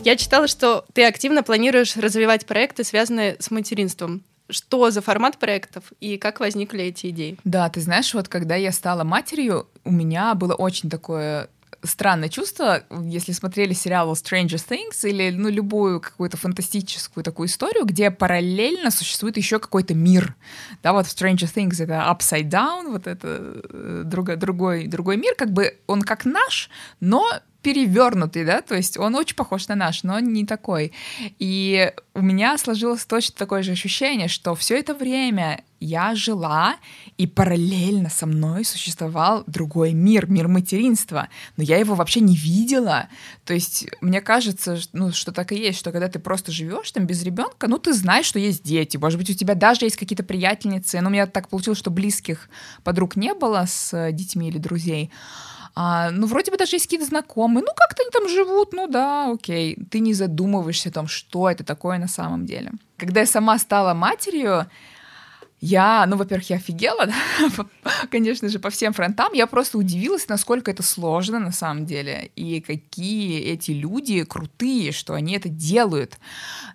[0.04, 4.22] Я читала, что ты активно планируешь развивать проекты, связанные с материнством.
[4.48, 7.36] Что за формат проектов и как возникли эти идеи?
[7.44, 11.50] Да, ты знаешь, вот когда я стала матерью, у меня было очень такое
[11.82, 18.10] странное чувство, если смотрели сериал Stranger Things или ну, любую какую-то фантастическую такую историю, где
[18.10, 20.34] параллельно существует еще какой-то мир.
[20.82, 25.34] Да, вот в Stranger Things это Upside Down, вот это э, друго- другой, другой мир,
[25.36, 27.24] как бы он как наш, но
[27.62, 30.92] перевернутый, да, то есть он очень похож на наш, но не такой.
[31.38, 36.76] И у меня сложилось точно такое же ощущение, что все это время я жила,
[37.16, 43.08] и параллельно со мной существовал другой мир, мир материнства, но я его вообще не видела.
[43.44, 47.06] То есть мне кажется, ну, что так и есть, что когда ты просто живешь там
[47.06, 50.24] без ребенка, ну ты знаешь, что есть дети, может быть у тебя даже есть какие-то
[50.24, 52.48] приятельницы, но у меня так получилось, что близких
[52.82, 55.10] подруг не было с э, детьми или друзей.
[55.80, 59.30] А, ну, вроде бы даже есть какие-то знакомые, ну, как-то они там живут, ну да,
[59.30, 59.76] окей.
[59.90, 62.72] Ты не задумываешься о том, что это такое на самом деле.
[62.96, 64.66] Когда я сама стала матерью,
[65.60, 67.66] я, ну, во-первых, я офигела, да?
[68.10, 69.32] конечно же, по всем фронтам.
[69.32, 75.14] Я просто удивилась, насколько это сложно на самом деле, и какие эти люди крутые, что
[75.14, 76.18] они это делают.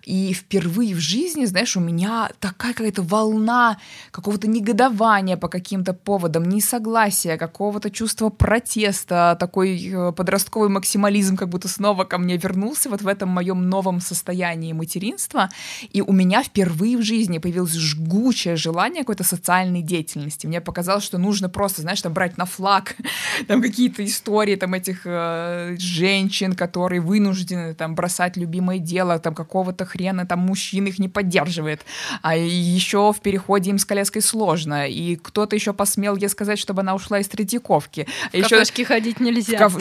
[0.04, 3.78] И впервые в жизни, знаешь, у меня такая какая-то волна
[4.10, 11.68] какого-то негодования по каким-то поводам, несогласия, какого-то чувства протеста, такой э, подростковый максимализм как будто
[11.68, 15.48] снова ко мне вернулся вот в этом моем новом состоянии материнства.
[15.90, 20.48] И у меня впервые в жизни появилось жгучее желание желание какой-то социальной деятельности.
[20.48, 22.96] Мне показалось, что нужно просто, знаешь, там брать на флаг
[23.46, 29.84] там какие-то истории там этих э, женщин, которые вынуждены там бросать любимое дело, там какого-то
[29.84, 31.84] хрена там мужчин их не поддерживает.
[32.22, 34.88] А еще в переходе им с коляской сложно.
[34.88, 38.08] И кто-то еще посмел ей сказать, чтобы она ушла из Третьяковки.
[38.32, 38.84] В еще...
[38.84, 39.58] ходить нельзя.
[39.58, 39.76] Каф...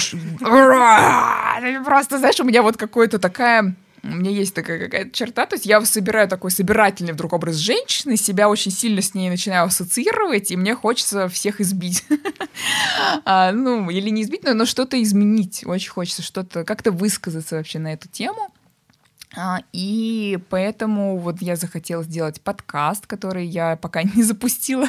[1.86, 5.66] Просто, знаешь, у меня вот какое-то такая у меня есть такая какая-то черта, то есть
[5.66, 10.58] я собираю такой собирательный вдруг образ женщины, себя очень сильно с ней начинаю ассоциировать, и
[10.58, 12.04] мне хочется всех избить.
[13.26, 15.64] а, ну, или не избить, но, но что-то изменить.
[15.66, 18.53] Очень хочется что-то, как-то высказаться вообще на эту тему.
[19.36, 24.88] А, и поэтому вот я захотела сделать подкаст, который я пока не запустила,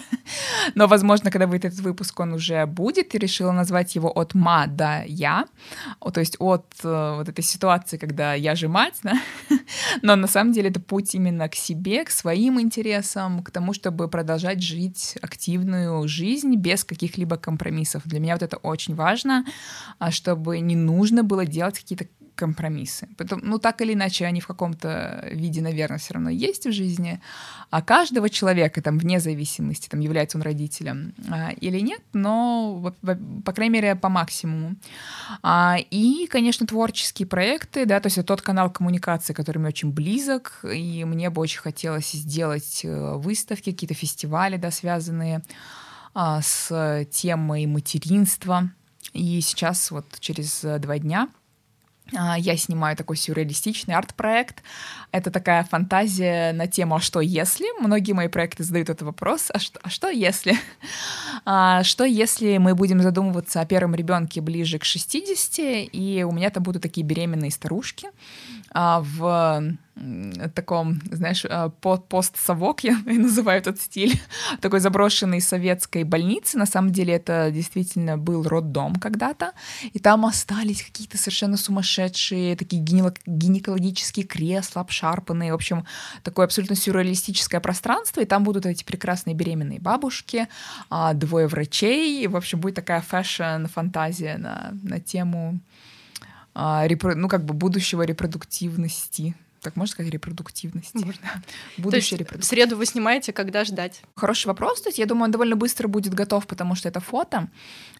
[0.74, 4.66] но, возможно, когда выйдет этот выпуск, он уже будет, и решила назвать его «От ма
[4.66, 5.46] до я»,
[6.14, 9.20] то есть от э, вот этой ситуации, когда я же мать, да?
[10.02, 14.08] но на самом деле это путь именно к себе, к своим интересам, к тому, чтобы
[14.08, 18.02] продолжать жить активную жизнь без каких-либо компромиссов.
[18.04, 19.44] Для меня вот это очень важно,
[19.98, 23.08] а, чтобы не нужно было делать какие-то компромиссы.
[23.16, 27.20] Потом, ну, так или иначе, они в каком-то виде, наверное, все равно есть в жизни.
[27.70, 32.94] А каждого человека, там, вне зависимости, там, является он родителем а, или нет, но,
[33.44, 34.76] по крайней мере, по максимуму.
[35.42, 39.90] А, и, конечно, творческие проекты, да, то есть это тот канал коммуникации, который мне очень
[39.90, 45.42] близок, и мне бы очень хотелось сделать э, выставки, какие-то фестивали, да, связанные
[46.14, 48.70] а, с темой материнства.
[49.12, 51.28] И сейчас вот через э, два дня
[52.12, 54.62] я снимаю такой сюрреалистичный арт-проект.
[55.10, 57.66] Это такая фантазия на тему «А что если?».
[57.80, 60.54] Многие мои проекты задают этот вопрос «А что, а что если?».
[61.46, 66.48] А, что если мы будем задумываться о первом ребенке ближе к 60, и у меня
[66.48, 68.08] там будут такие беременные старушки,
[68.63, 69.62] а, в
[70.54, 74.20] таком, знаешь, а, пост-совок, я называю этот стиль,
[74.60, 76.58] такой заброшенной советской больницы.
[76.58, 79.52] На самом деле это действительно был роддом когда-то,
[79.92, 85.84] и там остались какие-то совершенно сумасшедшие такие гинекологические кресла, обшарпанные, в общем,
[86.22, 90.48] такое абсолютно сюрреалистическое пространство, и там будут эти прекрасные беременные бабушки,
[90.90, 95.60] а, двое врачей, и, в общем, будет такая fashion-фантазия на, на тему
[96.54, 99.34] а, ну, как бы будущего репродуктивности.
[99.60, 100.98] Так можно сказать, репродуктивности?
[100.98, 101.42] Можно.
[101.78, 102.46] Будущее репродуктивности.
[102.46, 104.02] В среду вы снимаете, когда ждать?
[104.14, 104.82] Хороший вопрос.
[104.82, 107.48] То есть я думаю, он довольно быстро будет готов, потому что это фото.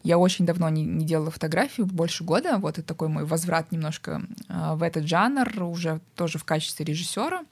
[0.03, 2.59] Я очень давно не, не делала фотографию, больше года.
[2.59, 7.45] Вот это такой мой возврат немножко э, в этот жанр, уже тоже в качестве режиссера.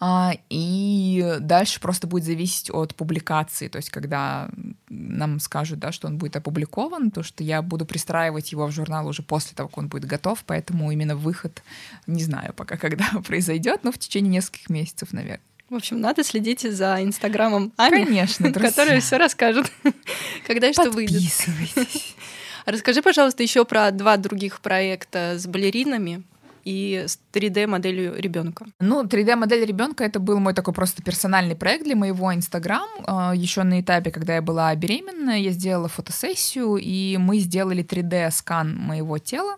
[0.00, 4.48] А, и дальше просто будет зависеть от публикации, то есть когда
[4.88, 9.08] нам скажут, да, что он будет опубликован, то что я буду пристраивать его в журнал
[9.08, 11.62] уже после того, как он будет готов, поэтому именно выход
[12.06, 15.40] не знаю пока, когда произойдет, но в течение нескольких месяцев, наверное.
[15.68, 19.70] В общем, надо следить за инстаграмом Ани, Конечно, которая все расскажет,
[20.46, 21.22] когда и что выйдет.
[22.64, 26.22] Расскажи, пожалуйста, еще про два других проекта с балеринами
[26.64, 28.66] и с 3D-моделью ребенка?
[28.80, 32.88] Ну, 3D-модель ребенка это был мой такой просто персональный проект для моего Инстаграм.
[33.06, 38.76] А, Еще на этапе, когда я была беременна, я сделала фотосессию, и мы сделали 3D-скан
[38.76, 39.56] моего тела.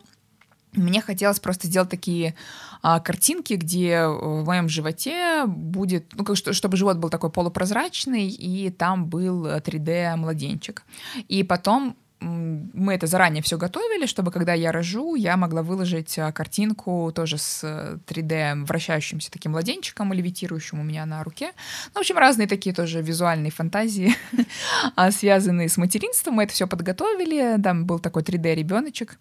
[0.72, 2.36] Мне хотелось просто сделать такие
[2.82, 8.70] а, картинки, где в моем животе будет, ну, как, чтобы живот был такой полупрозрачный, и
[8.70, 10.82] там был 3D-младенчик.
[11.26, 16.32] И потом мы это заранее все готовили, чтобы когда я рожу, я могла выложить а,
[16.32, 17.64] картинку тоже с
[18.06, 21.52] 3D э, вращающимся таким младенчиком, левитирующим у меня на руке.
[21.94, 24.14] Ну, в общем, разные такие тоже визуальные фантазии,
[24.96, 26.34] а, связанные с материнством.
[26.34, 27.60] Мы это все подготовили.
[27.62, 29.18] Там был такой 3D ребеночек,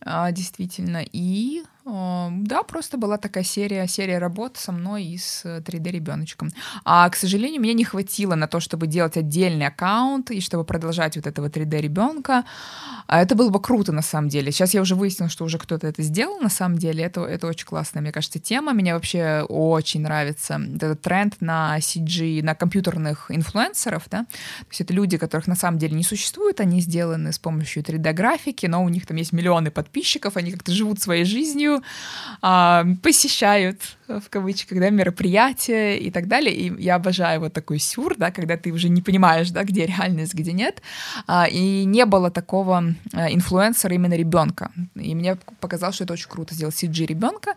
[0.00, 1.02] а, действительно.
[1.12, 6.50] И Да, просто была такая серия, серия работ со мной и с 3D-ребеночком.
[6.84, 11.14] А, к сожалению, мне не хватило на то, чтобы делать отдельный аккаунт и чтобы продолжать
[11.14, 12.44] вот этого 3D-ребенка.
[13.06, 14.50] А это было бы круто, на самом деле.
[14.50, 17.04] Сейчас я уже выяснила, что уже кто-то это сделал, на самом деле.
[17.04, 18.72] Это, это очень классная, мне кажется, тема.
[18.72, 24.24] Мне вообще очень нравится этот тренд на CG, на компьютерных инфлюенсеров, да.
[24.24, 28.66] То есть это люди, которых на самом деле не существует, они сделаны с помощью 3D-графики,
[28.66, 31.75] но у них там есть миллионы подписчиков, они как-то живут своей жизнью,
[32.42, 36.54] а, посещают в кавычках, да, мероприятия и так далее.
[36.54, 40.34] И я обожаю вот такой сюр, да, когда ты уже не понимаешь, да, где реальность,
[40.34, 40.82] где нет.
[41.26, 44.70] А, и не было такого а, инфлюенсера именно ребенка.
[44.94, 47.54] И мне показалось, что это очень круто сделать CG ребенка.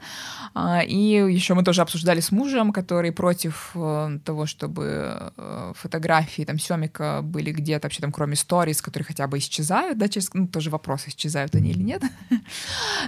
[0.53, 6.43] А, и еще мы тоже обсуждали с мужем, который против э, того, чтобы э, фотографии
[6.43, 10.47] там Семика были где-то вообще там кроме сториз, которые хотя бы исчезают, да, через, ну,
[10.47, 12.03] тоже вопрос, исчезают они или нет.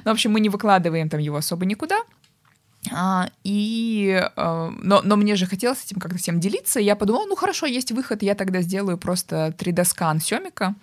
[0.04, 2.04] Ну, в общем, мы не выкладываем там его особо никуда.
[2.92, 6.80] А, и, а, но, но мне же хотелось этим как-то всем делиться.
[6.80, 10.76] И я подумала, ну хорошо, есть выход, я тогда сделаю просто 3D-скан Семика,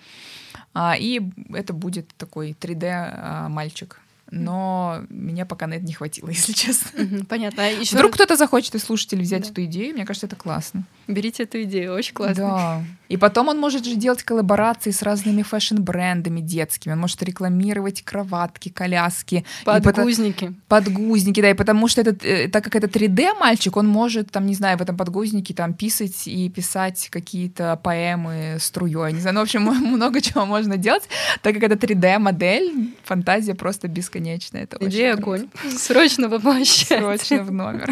[0.75, 1.21] а, и
[1.53, 3.97] это будет такой 3D-мальчик.
[3.99, 7.25] А, но меня пока на это не хватило, если честно.
[7.29, 7.65] понятно.
[7.65, 9.51] А еще Вдруг кто-то захочет из слушателей взять да.
[9.51, 10.85] эту идею, мне кажется, это классно.
[11.09, 12.45] Берите эту идею, очень классно.
[12.45, 12.85] Да.
[13.09, 16.93] И потом он может же делать коллаборации с разными fashion-брендами детскими.
[16.93, 19.45] Он может рекламировать кроватки, коляски.
[19.65, 20.55] Подгузники.
[20.69, 21.51] Подгузники, да.
[21.51, 24.83] И потому что этот, э, так как это 3D-мальчик, он может, там, не знаю, в
[24.83, 29.13] этом подгузнике там писать и писать какие-то поэмы струей.
[29.13, 29.63] Не знаю, ну, в общем,
[29.95, 31.09] много чего можно делать.
[31.43, 34.65] Так как это 3D-модель, фантазия просто бесконечная.
[34.65, 35.49] Это Идея огонь.
[35.77, 37.01] Срочно воплощать.
[37.01, 37.91] Срочно в номер.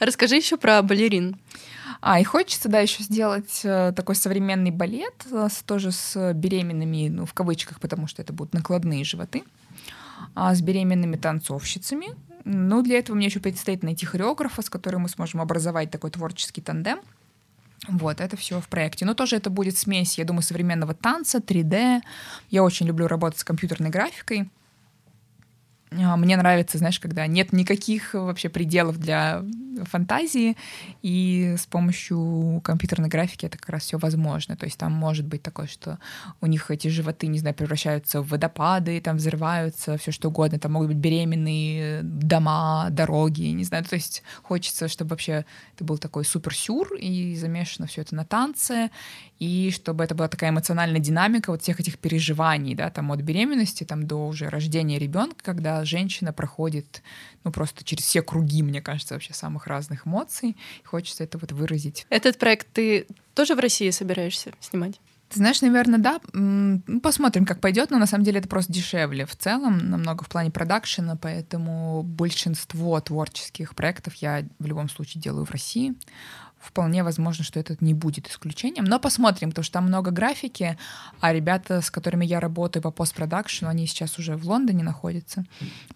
[0.00, 1.36] Расскажи еще про балерин.
[2.06, 7.24] А, и хочется, да, еще сделать э, такой современный балет, э, тоже с беременными, ну,
[7.24, 9.42] в кавычках, потому что это будут накладные животы,
[10.34, 12.08] а, с беременными танцовщицами.
[12.44, 16.60] Ну, для этого мне еще предстоит найти хореографа, с которым мы сможем образовать такой творческий
[16.60, 16.98] тандем.
[17.88, 19.06] Вот, это все в проекте.
[19.06, 22.02] Но тоже это будет смесь, я думаю, современного танца, 3D.
[22.50, 24.50] Я очень люблю работать с компьютерной графикой.
[25.98, 29.42] А, мне нравится, знаешь, когда нет никаких вообще пределов для
[29.84, 30.56] фантазии,
[31.02, 34.56] и с помощью компьютерной графики это как раз все возможно.
[34.56, 35.98] То есть там может быть такое, что
[36.40, 40.58] у них эти животы, не знаю, превращаются в водопады, там взрываются, все что угодно.
[40.58, 43.84] Там могут быть беременные дома, дороги, не знаю.
[43.84, 48.90] То есть хочется, чтобы вообще это был такой супер-сюр, и замешано все это на танце,
[49.38, 53.84] и чтобы это была такая эмоциональная динамика вот всех этих переживаний, да, там от беременности
[53.84, 57.02] там до уже рождения ребенка, когда женщина проходит,
[57.44, 60.56] ну, просто через все круги, мне кажется, вообще самых разных эмоций.
[60.82, 62.06] И хочется это вот выразить.
[62.10, 65.00] Этот проект ты тоже в России собираешься снимать?
[65.30, 66.20] Ты знаешь, наверное, да.
[66.32, 70.28] Ну, посмотрим, как пойдет, но на самом деле это просто дешевле в целом, намного в
[70.28, 75.94] плане продакшена, поэтому большинство творческих проектов я в любом случае делаю в России
[76.64, 78.84] вполне возможно, что это не будет исключением.
[78.84, 80.78] Но посмотрим, потому что там много графики,
[81.20, 85.44] а ребята, с которыми я работаю по постпродакшену, они сейчас уже в Лондоне находятся.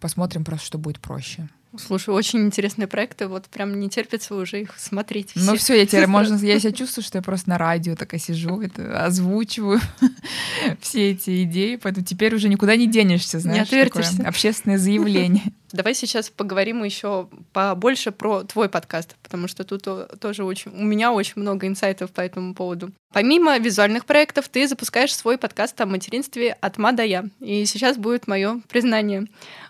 [0.01, 1.49] Посмотрим просто, что будет проще.
[1.77, 5.33] Слушай, очень интересные проекты, вот прям не терпится уже их смотреть.
[5.33, 5.41] Все.
[5.41, 8.61] Ну все, я теперь можно, я себя чувствую, что я просто на радио такая сижу,
[8.63, 9.81] это озвучиваю
[10.81, 15.43] все эти идеи, поэтому теперь уже никуда не денешься, знаешь, не такое общественное заявление.
[15.73, 19.87] Давай сейчас поговорим еще побольше про твой подкаст, потому что тут
[20.19, 22.91] тоже очень, у меня очень много инсайтов по этому поводу.
[23.13, 27.25] Помимо визуальных проектов, ты запускаешь свой подкаст о материнстве от ма до я.
[27.41, 29.27] И сейчас будет мое признание.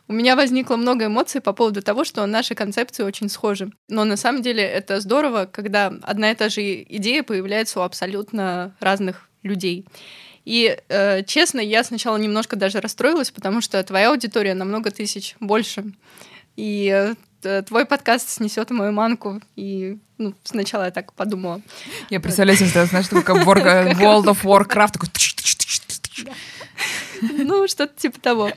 [0.08, 3.70] У меня возникло много эмоций по поводу того, что наши концепции очень схожи.
[3.88, 8.74] Но на самом деле это здорово, когда одна и та же идея появляется у абсолютно
[8.80, 9.84] разных людей.
[10.46, 15.84] И, э, честно, я сначала немножко даже расстроилась, потому что твоя аудитория намного тысяч больше.
[16.56, 19.42] И э, твой подкаст снесет мою манку.
[19.56, 21.60] И ну, сначала я так подумала.
[22.08, 25.10] Я представляю себе, знаешь, как World of Warcraft, такой
[27.20, 28.50] Ну, что-то типа того.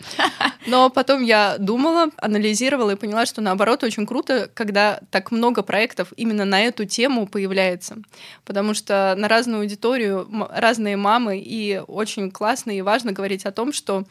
[0.68, 6.14] Но потом я думала, анализировала и поняла, что наоборот очень круто, когда так много проектов
[6.18, 7.98] именно на эту тему появляется.
[8.46, 13.74] Потому что на разную аудиторию разные мамы, и очень классно и важно говорить о том,
[13.74, 14.06] что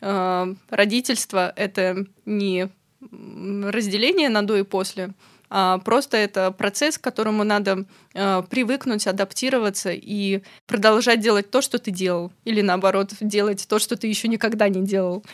[0.00, 2.68] э, родительство— это не
[3.00, 5.10] разделение на до и после,
[5.48, 11.90] просто это процесс, к которому надо э, привыкнуть, адаптироваться и продолжать делать то, что ты
[11.90, 15.24] делал, или наоборот, делать то, что ты еще никогда не делал.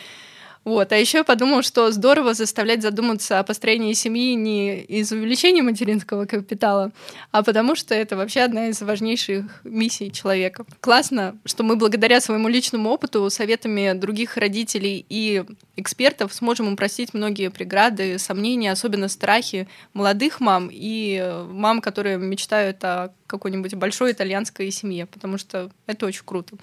[0.65, 0.93] Вот.
[0.93, 6.25] А еще я подумала, что здорово заставлять задуматься о построении семьи не из увеличения материнского
[6.25, 6.91] капитала,
[7.31, 10.65] а потому что это вообще одна из важнейших миссий человека.
[10.79, 15.43] Классно, что мы благодаря своему личному опыту, советами других родителей и
[15.75, 22.83] экспертов сможем упростить многие преграды, сомнения, особенно страхи молодых мам и э, мам, которые мечтают
[22.83, 26.55] о какой-нибудь большой итальянской семье, потому что это очень круто.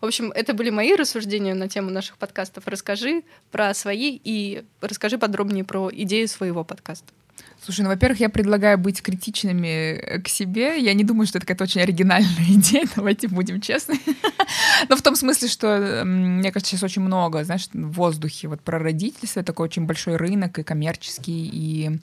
[0.00, 2.66] В общем, это были мои рассуждения на тему наших подкастов.
[2.66, 7.12] Расскажи про свои и расскажи подробнее про идею своего подкаста.
[7.62, 10.80] Слушай, ну, во-первых, я предлагаю быть критичными к себе.
[10.80, 13.98] Я не думаю, что это какая-то очень оригинальная идея, давайте будем честны.
[14.88, 18.78] Но в том смысле, что, мне кажется, сейчас очень много, знаешь, в воздухе вот про
[18.78, 21.98] родительство, такой очень большой рынок и коммерческий, и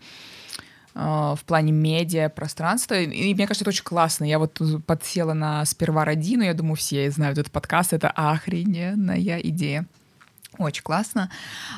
[0.95, 2.95] а, в плане медиа, пространства.
[2.95, 4.25] И мне кажется, это очень классно.
[4.25, 7.93] Я вот подсела на «Сперва роди», но я думаю, все знают этот подкаст.
[7.93, 9.85] Это охрененная идея.
[10.59, 11.31] Очень классно.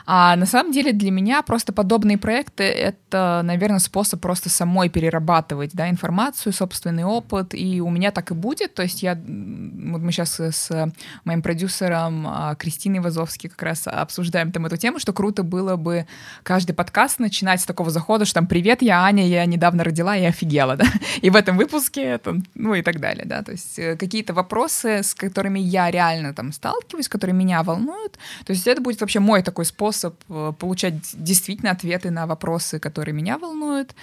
[0.06, 5.72] А на самом деле для меня просто подобные проекты— это, наверное, способ просто самой перерабатывать
[5.74, 8.74] да, информацию, собственный опыт, и у меня так и будет.
[8.74, 10.92] То есть я, вот мы сейчас с
[11.24, 16.06] моим продюсером а, Кристиной Вазовски как раз обсуждаем там эту тему, что круто было бы
[16.44, 20.30] каждый подкаст начинать с такого захода, что там «Привет, я Аня, я недавно родила, я
[20.30, 20.86] офигела», да,
[21.22, 25.02] и в этом выпуске, это, ну и так далее, да, то есть э, какие-то вопросы,
[25.04, 29.20] с которыми я реально там сталкиваюсь, которые меня волнуют, то есть есть это будет вообще
[29.20, 33.96] мой такой способ э, получать действительно ответы на вопросы, которые меня волнуют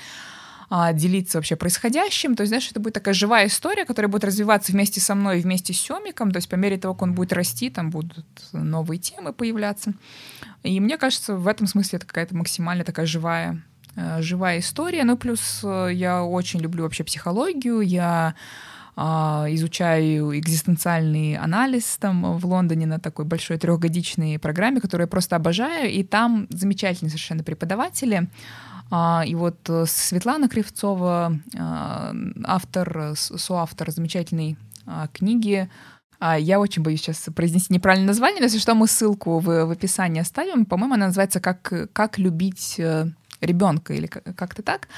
[0.75, 2.35] а, делиться вообще происходящим.
[2.35, 5.43] То есть, знаешь, это будет такая живая история, которая будет развиваться вместе со мной и
[5.43, 6.31] вместе с Семиком.
[6.31, 9.93] То есть по мере того, как он будет расти, там будут новые темы появляться.
[10.63, 13.63] И мне кажется, в этом смысле это какая-то максимально такая живая
[13.97, 15.05] э, живая история.
[15.05, 17.83] Ну, плюс э, я очень люблю вообще психологию.
[17.83, 18.35] Я
[18.95, 25.91] изучаю экзистенциальный анализ там в Лондоне на такой большой трехгодичной программе, которую я просто обожаю,
[25.91, 28.29] и там замечательные совершенно преподаватели.
[28.91, 32.15] А, и вот э, Светлана Кривцова, а,
[32.45, 34.59] автор, соавтор замечательной
[35.15, 35.71] книги
[36.39, 40.21] я очень боюсь сейчас произнести неправильное название, но если что, мы ссылку в, в описании
[40.21, 40.67] оставим.
[40.67, 43.07] По-моему, она называется «Как, как любить э,
[43.43, 44.89] ребенка или как-то так.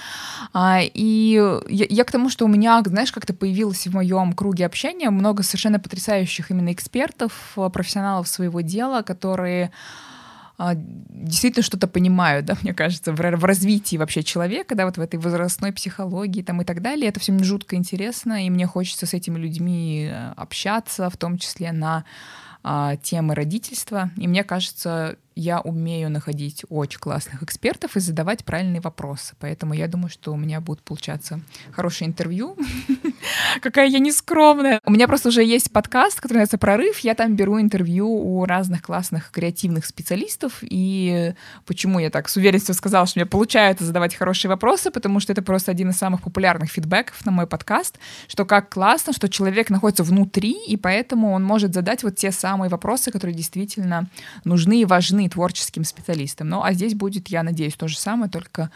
[0.53, 4.67] А, и я, я к тому, что у меня, знаешь, как-то появилось в моем круге
[4.67, 9.71] общения много совершенно потрясающих именно экспертов, профессионалов своего дела, которые
[10.57, 15.01] а, действительно что-то понимают, да, мне кажется, в, в развитии вообще человека, да, вот в
[15.01, 17.09] этой возрастной психологии там и так далее.
[17.09, 21.39] Это все мне жутко интересно, и мне хочется с этими людьми э, общаться, в том
[21.39, 22.05] числе на
[22.63, 24.11] а, темы родительства.
[24.17, 29.35] И мне кажется, я умею находить очень классных экспертов и задавать правильные вопросы.
[29.41, 31.41] Поэтому я думаю, что у меня будут получаться
[31.73, 32.57] хорошие интервью.
[33.61, 34.81] Какая я нескромная.
[34.85, 36.99] У меня просто уже есть подкаст, который называется «Прорыв».
[37.01, 40.59] Я там беру интервью у разных классных креативных специалистов.
[40.63, 41.35] И
[41.67, 45.43] почему я так с уверенностью сказала, что мне получается задавать хорошие вопросы, потому что это
[45.43, 50.05] просто один из самых популярных фидбэков на мой подкаст, что как классно, что человек находится
[50.05, 54.09] внутри, и поэтому он может задать вот те самые вопросы, которые действительно
[54.45, 56.49] нужны и важны нужны творческим специалистам.
[56.49, 58.71] Ну, а здесь будет, я надеюсь, то же самое, только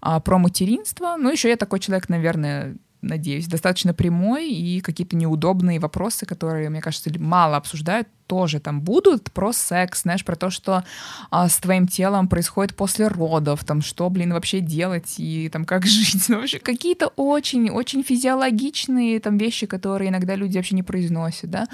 [0.00, 1.16] а, про материнство.
[1.18, 6.80] Ну, еще я такой человек, наверное, надеюсь, достаточно прямой, и какие-то неудобные вопросы, которые, мне
[6.80, 10.82] кажется, мало обсуждают, тоже там будут про секс, знаешь, про то, что
[11.30, 15.84] а, с твоим телом происходит после родов, там, что, блин, вообще делать и там как
[15.86, 21.66] жить, ну, вообще какие-то очень-очень физиологичные там вещи, которые иногда люди вообще не произносят, да,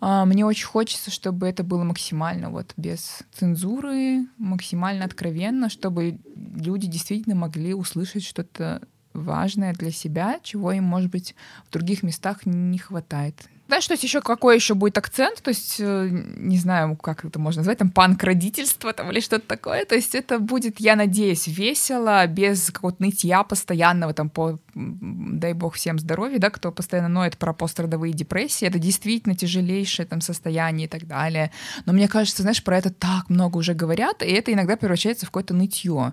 [0.00, 7.34] мне очень хочется, чтобы это было максимально вот без цензуры, максимально откровенно, чтобы люди действительно
[7.34, 8.80] могли услышать что-то
[9.12, 11.34] важное для себя, чего им, может быть,
[11.68, 13.34] в других местах не хватает.
[13.70, 17.38] Знаешь, то есть еще какой еще будет акцент, то есть, э, не знаю, как это
[17.38, 22.26] можно назвать, там, панк-родительство там, или что-то такое, то есть это будет, я надеюсь, весело,
[22.26, 27.52] без какого-то нытья постоянного, там, по, дай бог всем здоровья, да, кто постоянно ноет про
[27.52, 31.50] пострадовые депрессии, это действительно тяжелейшее там состояние и так далее,
[31.86, 35.30] но мне кажется, знаешь, про это так много уже говорят, и это иногда превращается в
[35.30, 36.12] какое-то нытье,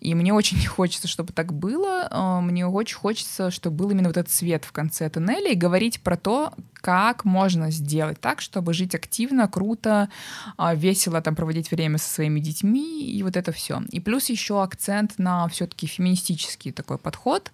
[0.00, 4.08] и мне очень не хочется, чтобы так было, а, мне очень хочется, чтобы был именно
[4.08, 8.74] вот этот свет в конце туннеля, и говорить про то, как можно сделать так, чтобы
[8.74, 10.10] жить активно, круто,
[10.56, 13.82] а, весело там проводить время со своими детьми и вот это все.
[13.90, 17.50] И плюс еще акцент на все-таки феминистический такой подход.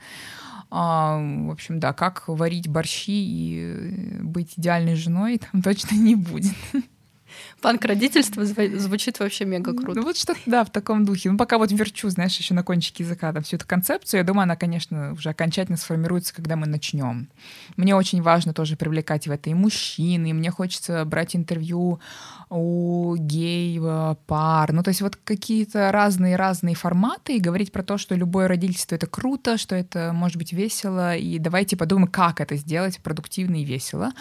[0.70, 6.54] А, в общем, да, как варить борщи и быть идеальной женой там точно не будет.
[7.60, 10.00] Панк родительство звучит вообще мега круто.
[10.00, 11.30] Ну вот что-то, да, в таком духе.
[11.30, 14.44] Ну пока вот верчу, знаешь, еще на кончике языка там всю эту концепцию, я думаю,
[14.44, 17.28] она, конечно, уже окончательно сформируется, когда мы начнем.
[17.76, 22.00] Мне очень важно тоже привлекать в это и мужчин, и мне хочется брать интервью
[22.48, 23.16] у
[23.88, 28.94] гей-пар, ну то есть вот какие-то разные-разные форматы и говорить про то, что любое родительство—
[28.96, 33.64] это круто, что это может быть весело, и давайте подумаем, как это сделать продуктивно и
[33.64, 34.12] весело,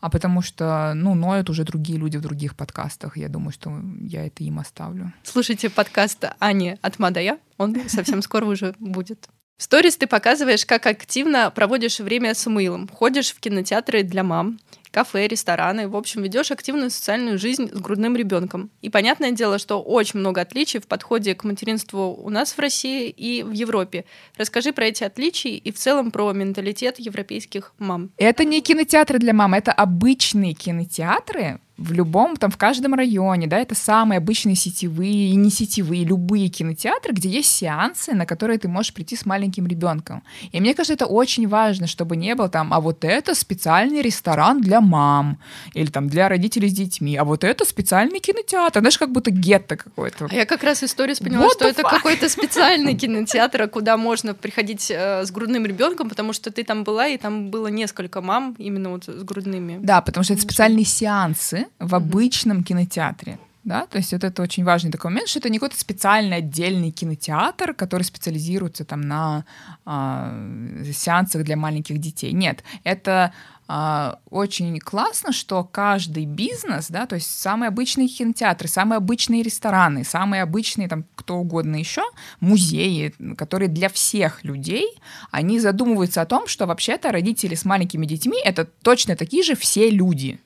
[0.00, 3.16] а потому что, ну, ноют уже другие люди в других подкастах.
[3.16, 5.12] Я думаю, что я это им оставлю.
[5.22, 7.38] Слушайте подкаст Ани от Мадая.
[7.58, 9.28] Он совсем скоро уже будет.
[9.58, 12.88] В сторис ты показываешь, как активно проводишь время с Самуилом.
[12.88, 14.58] Ходишь в кинотеатры для мам,
[14.90, 15.88] кафе, рестораны.
[15.88, 18.70] В общем, ведешь активную социальную жизнь с грудным ребенком.
[18.82, 23.08] И понятное дело, что очень много отличий в подходе к материнству у нас в России
[23.10, 24.04] и в Европе.
[24.36, 28.10] Расскажи про эти отличия и в целом про менталитет европейских мам.
[28.16, 33.58] Это не кинотеатры для мам, это обычные кинотеатры, в любом, там, в каждом районе, да,
[33.58, 38.66] это самые обычные сетевые и не сетевые, любые кинотеатры, где есть сеансы, на которые ты
[38.66, 40.22] можешь прийти с маленьким ребенком.
[40.52, 44.60] И мне кажется, это очень важно, чтобы не было там, а вот это специальный ресторан
[44.62, 45.38] для мам,
[45.74, 49.76] или там для родителей с детьми, а вот это специальный кинотеатр, знаешь, как будто гетто
[49.76, 50.28] какое-то.
[50.30, 54.90] А я как раз историю поняла, What что это какой-то специальный кинотеатр, куда можно приходить
[54.90, 58.90] э, с грудным ребенком, потому что ты там была, и там было несколько мам именно
[58.90, 59.78] вот с грудными.
[59.82, 63.38] Да, потому что это специальные сеансы, в обычном кинотеатре.
[63.66, 66.92] Да, то есть вот это очень важный такой момент, что это не какой-то специальный отдельный
[66.92, 69.44] кинотеатр, который специализируется там на
[69.84, 72.30] э, сеансах для маленьких детей.
[72.30, 73.32] Нет, это
[73.68, 80.04] э, очень классно, что каждый бизнес, да, то есть самые обычные кинотеатры, самые обычные рестораны,
[80.04, 82.02] самые обычные там кто угодно еще,
[82.38, 84.86] музеи, которые для всех людей,
[85.32, 89.90] они задумываются о том, что вообще-то родители с маленькими детьми это точно такие же все
[89.90, 90.38] люди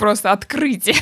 [0.00, 0.96] просто открытие.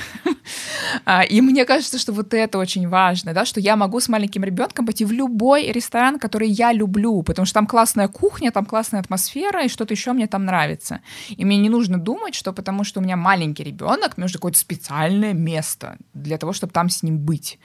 [1.05, 4.45] А, и мне кажется, что вот это очень важно, да, что я могу с маленьким
[4.45, 9.01] ребенком пойти в любой ресторан, который я люблю, потому что там классная кухня, там классная
[9.01, 11.01] атмосфера, и что-то еще мне там нравится.
[11.29, 14.59] И мне не нужно думать, что потому что у меня маленький ребенок, мне нужно какое-то
[14.59, 17.59] специальное место для того, чтобы там с ним быть.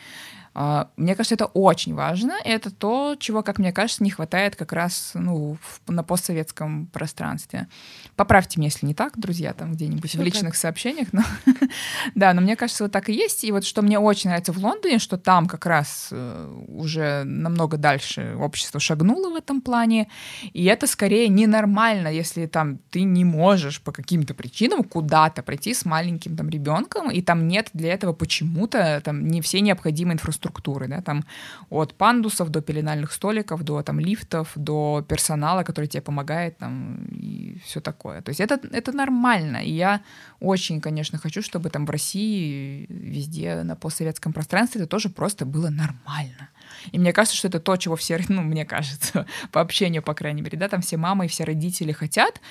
[0.55, 2.33] А, мне кажется, это очень важно.
[2.43, 7.67] Это то, чего, как мне кажется, не хватает как раз ну, в, на постсоветском пространстве.
[8.15, 10.55] Поправьте меня, если не так, друзья, там где-нибудь Всё в личных так.
[10.55, 11.07] сообщениях.
[11.11, 11.23] Но,
[12.15, 13.43] да, но мне кажется, вот так и есть.
[13.43, 17.77] И вот что мне очень нравится в Лондоне, что там как раз э, уже намного
[17.77, 20.07] дальше общество шагнуло в этом плане.
[20.53, 25.83] И это скорее ненормально, если там ты не можешь по каким-то причинам куда-то прийти с
[25.85, 30.87] маленьким там ребенком, и там нет для этого почему-то там не все необходимые инфраструктуры структуры,
[30.87, 31.23] да, там
[31.69, 37.57] от пандусов до пеленальных столиков, до там лифтов, до персонала, который тебе помогает, там, и
[37.65, 38.21] все такое.
[38.21, 40.01] То есть это, это нормально, и я
[40.41, 45.69] очень, конечно, хочу, чтобы там в России везде на постсоветском пространстве это тоже просто было
[45.69, 46.49] нормально.
[46.91, 50.41] И мне кажется, что это то, чего все, ну, мне кажется, по общению, по крайней
[50.41, 52.41] мере, да, там все мамы и все родители хотят,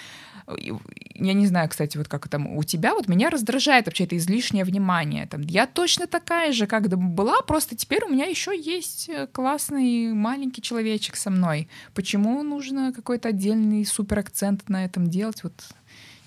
[1.14, 4.64] я не знаю, кстати, вот как там у тебя, вот меня раздражает вообще это излишнее
[4.64, 5.26] внимание.
[5.26, 10.12] Там, я точно такая же, как была, просто теперь у меня еще есть э, классный
[10.12, 11.68] маленький человечек со мной.
[11.94, 15.42] Почему нужно какой-то отдельный супер акцент на этом делать?
[15.44, 15.54] Вот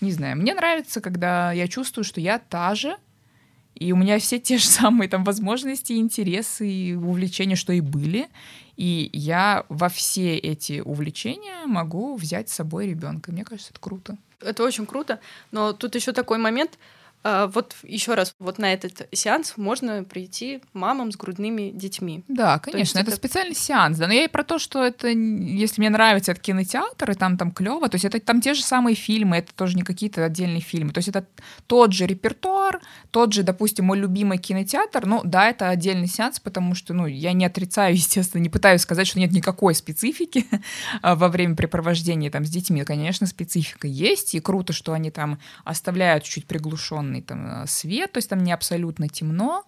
[0.02, 0.38] не знаю.
[0.38, 2.98] Мне нравится, когда я чувствую, что я та же,
[3.76, 8.28] и у меня все те же самые там возможности, интересы и увлечения, что и были.
[8.78, 13.32] И я во все эти увлечения могу взять с собой ребенка.
[13.32, 14.18] Мне кажется, это круто.
[14.42, 15.20] Это очень круто.
[15.52, 16.78] Но тут еще такой момент.
[17.28, 22.24] А, вот еще раз, вот на этот сеанс можно прийти мамам с грудными детьми.
[22.28, 25.82] Да, конечно, это, это специальный сеанс, да, но я и про то, что это, если
[25.82, 28.96] мне нравится этот кинотеатр, и там там клево, то есть это там те же самые
[28.96, 31.26] фильмы, это тоже не какие-то отдельные фильмы, то есть это
[31.66, 36.76] тот же репертуар, тот же, допустим, мой любимый кинотеатр, ну да, это отдельный сеанс, потому
[36.76, 40.46] что, ну, я не отрицаю, естественно, не пытаюсь сказать, что нет никакой специфики
[41.02, 45.40] а, во время препровождения там с детьми, конечно, специфика есть, и круто, что они там
[45.64, 49.66] оставляют чуть приглушенный определенный там э, свет, то есть там не абсолютно темно,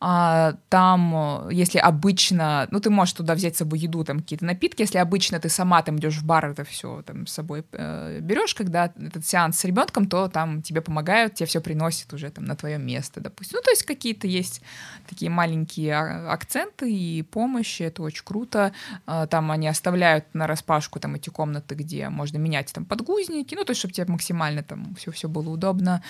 [0.00, 4.98] там, если обычно, ну, ты можешь туда взять с собой еду, там, какие-то напитки, если
[4.98, 8.86] обычно ты сама там идешь в бар, это все там с собой э, берешь, когда
[8.86, 12.78] этот сеанс с ребенком, то там тебе помогают, тебе все приносят уже там на твое
[12.78, 13.58] место, допустим.
[13.58, 14.62] Ну, то есть какие-то есть
[15.08, 18.72] такие маленькие а, акценты и помощи, это очень круто.
[19.06, 23.64] А, там они оставляют на распашку там эти комнаты, где можно менять там подгузники, ну,
[23.64, 26.02] то есть, чтобы тебе максимально там все-все было удобно,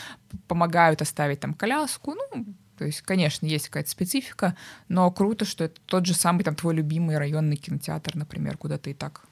[0.47, 2.45] помогают оставить там коляску, ну,
[2.79, 4.57] то есть, конечно, есть какая-то специфика,
[4.89, 8.93] но круто, что это тот же самый там твой любимый районный кинотеатр, например, куда ты
[8.93, 9.22] и так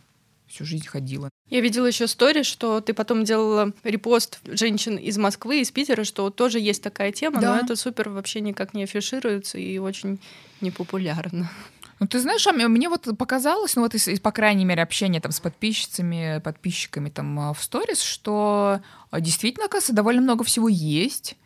[0.48, 1.30] всю жизнь ходила.
[1.48, 6.30] Я видела еще историю, что ты потом делала репост женщин из Москвы, из Питера, что
[6.30, 7.54] тоже есть такая тема, да.
[7.54, 10.20] но это супер вообще никак не афишируется и очень
[10.60, 11.50] непопулярно.
[11.98, 15.20] Ну, ты знаешь, а мне вот показалось, ну вот из, из по крайней мере, общения
[15.20, 18.80] там с подписчицами, подписчиками там а, в сторис, что
[19.10, 21.36] а, действительно, оказывается, довольно много всего есть,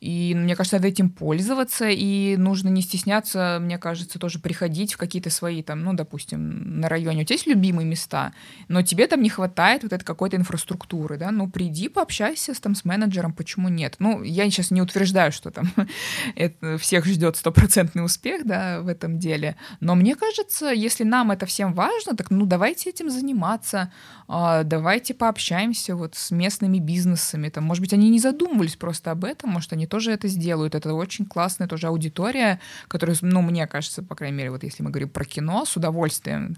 [0.00, 4.98] И мне кажется, надо этим пользоваться, и нужно не стесняться, мне кажется, тоже приходить в
[4.98, 7.22] какие-то свои, там, ну, допустим, на районе.
[7.22, 8.32] У тебя есть любимые места,
[8.68, 12.74] но тебе там не хватает вот этой какой-то инфраструктуры, да, ну, приди, пообщайся с, там,
[12.74, 13.96] с менеджером, почему нет?
[13.98, 15.72] Ну, я сейчас не утверждаю, что там
[16.36, 21.46] это всех ждет стопроцентный успех, да, в этом деле, но мне кажется, если нам это
[21.46, 23.90] всем важно, так, ну, давайте этим заниматься,
[24.28, 29.24] а, давайте пообщаемся вот с местными бизнесами, там, может быть, они не задумывались просто об
[29.24, 30.74] этом, может, они тоже это сделают.
[30.74, 34.90] Это очень классная тоже аудитория, которая, ну, мне кажется, по крайней мере, вот если мы
[34.90, 36.56] говорим про кино, с удовольствием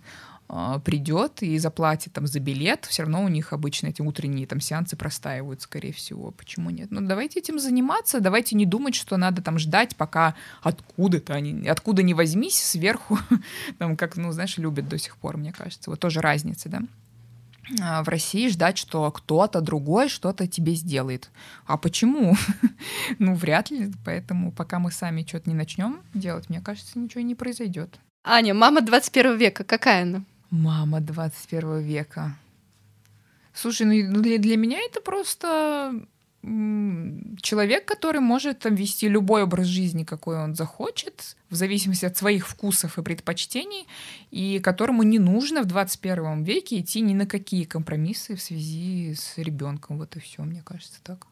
[0.48, 4.60] э, придет и заплатит там за билет, все равно у них обычно эти утренние там
[4.60, 6.30] сеансы простаивают, скорее всего.
[6.30, 6.90] Почему нет?
[6.90, 12.02] Ну, давайте этим заниматься, давайте не думать, что надо там ждать, пока откуда-то они, откуда
[12.02, 13.18] не возьмись, сверху,
[13.78, 15.90] там, как, ну, знаешь, любят до сих пор, мне кажется.
[15.90, 16.80] Вот тоже разница, да?
[17.80, 21.30] А, в России ждать, что кто-то другой что-то тебе сделает.
[21.66, 22.34] А почему?
[23.18, 23.92] ну, вряд ли.
[24.04, 27.98] Поэтому пока мы сами что-то не начнем делать, мне кажется, ничего не произойдет.
[28.24, 30.24] Аня, мама 21 века, какая она?
[30.50, 32.36] Мама 21 века.
[33.52, 35.92] Слушай, ну, ну для, для меня это просто
[36.42, 42.46] человек, который может там вести любой образ жизни, какой он захочет, в зависимости от своих
[42.46, 43.86] вкусов и предпочтений,
[44.30, 49.36] и которому не нужно в 21 веке идти ни на какие компромиссы в связи с
[49.38, 49.98] ребенком.
[49.98, 51.26] Вот и все, мне кажется, так.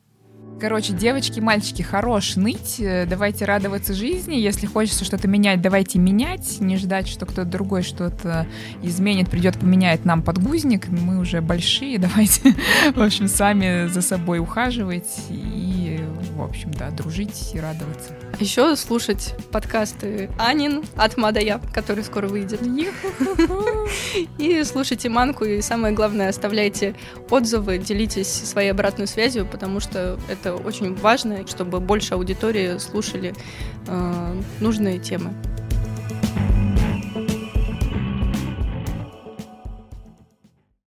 [0.58, 4.36] Короче, девочки, мальчики, хорош ныть, э, давайте радоваться жизни.
[4.36, 6.60] Если хочется что-то менять, давайте менять.
[6.60, 8.46] Не ждать, что кто-то другой что-то
[8.82, 10.88] изменит, придет, поменяет нам подгузник.
[10.88, 12.54] Мы уже большие, давайте,
[12.94, 16.00] в общем, сами за собой ухаживать и,
[16.34, 18.14] в общем, да, дружить и радоваться.
[18.32, 22.60] А еще слушать подкасты Анин от Мадая, который скоро выйдет.
[24.38, 26.94] И слушайте Манку, и самое главное, оставляйте
[27.30, 33.34] отзывы, делитесь своей обратной связью, потому что это очень важно, чтобы больше аудитории слушали
[33.86, 35.32] э, нужные темы.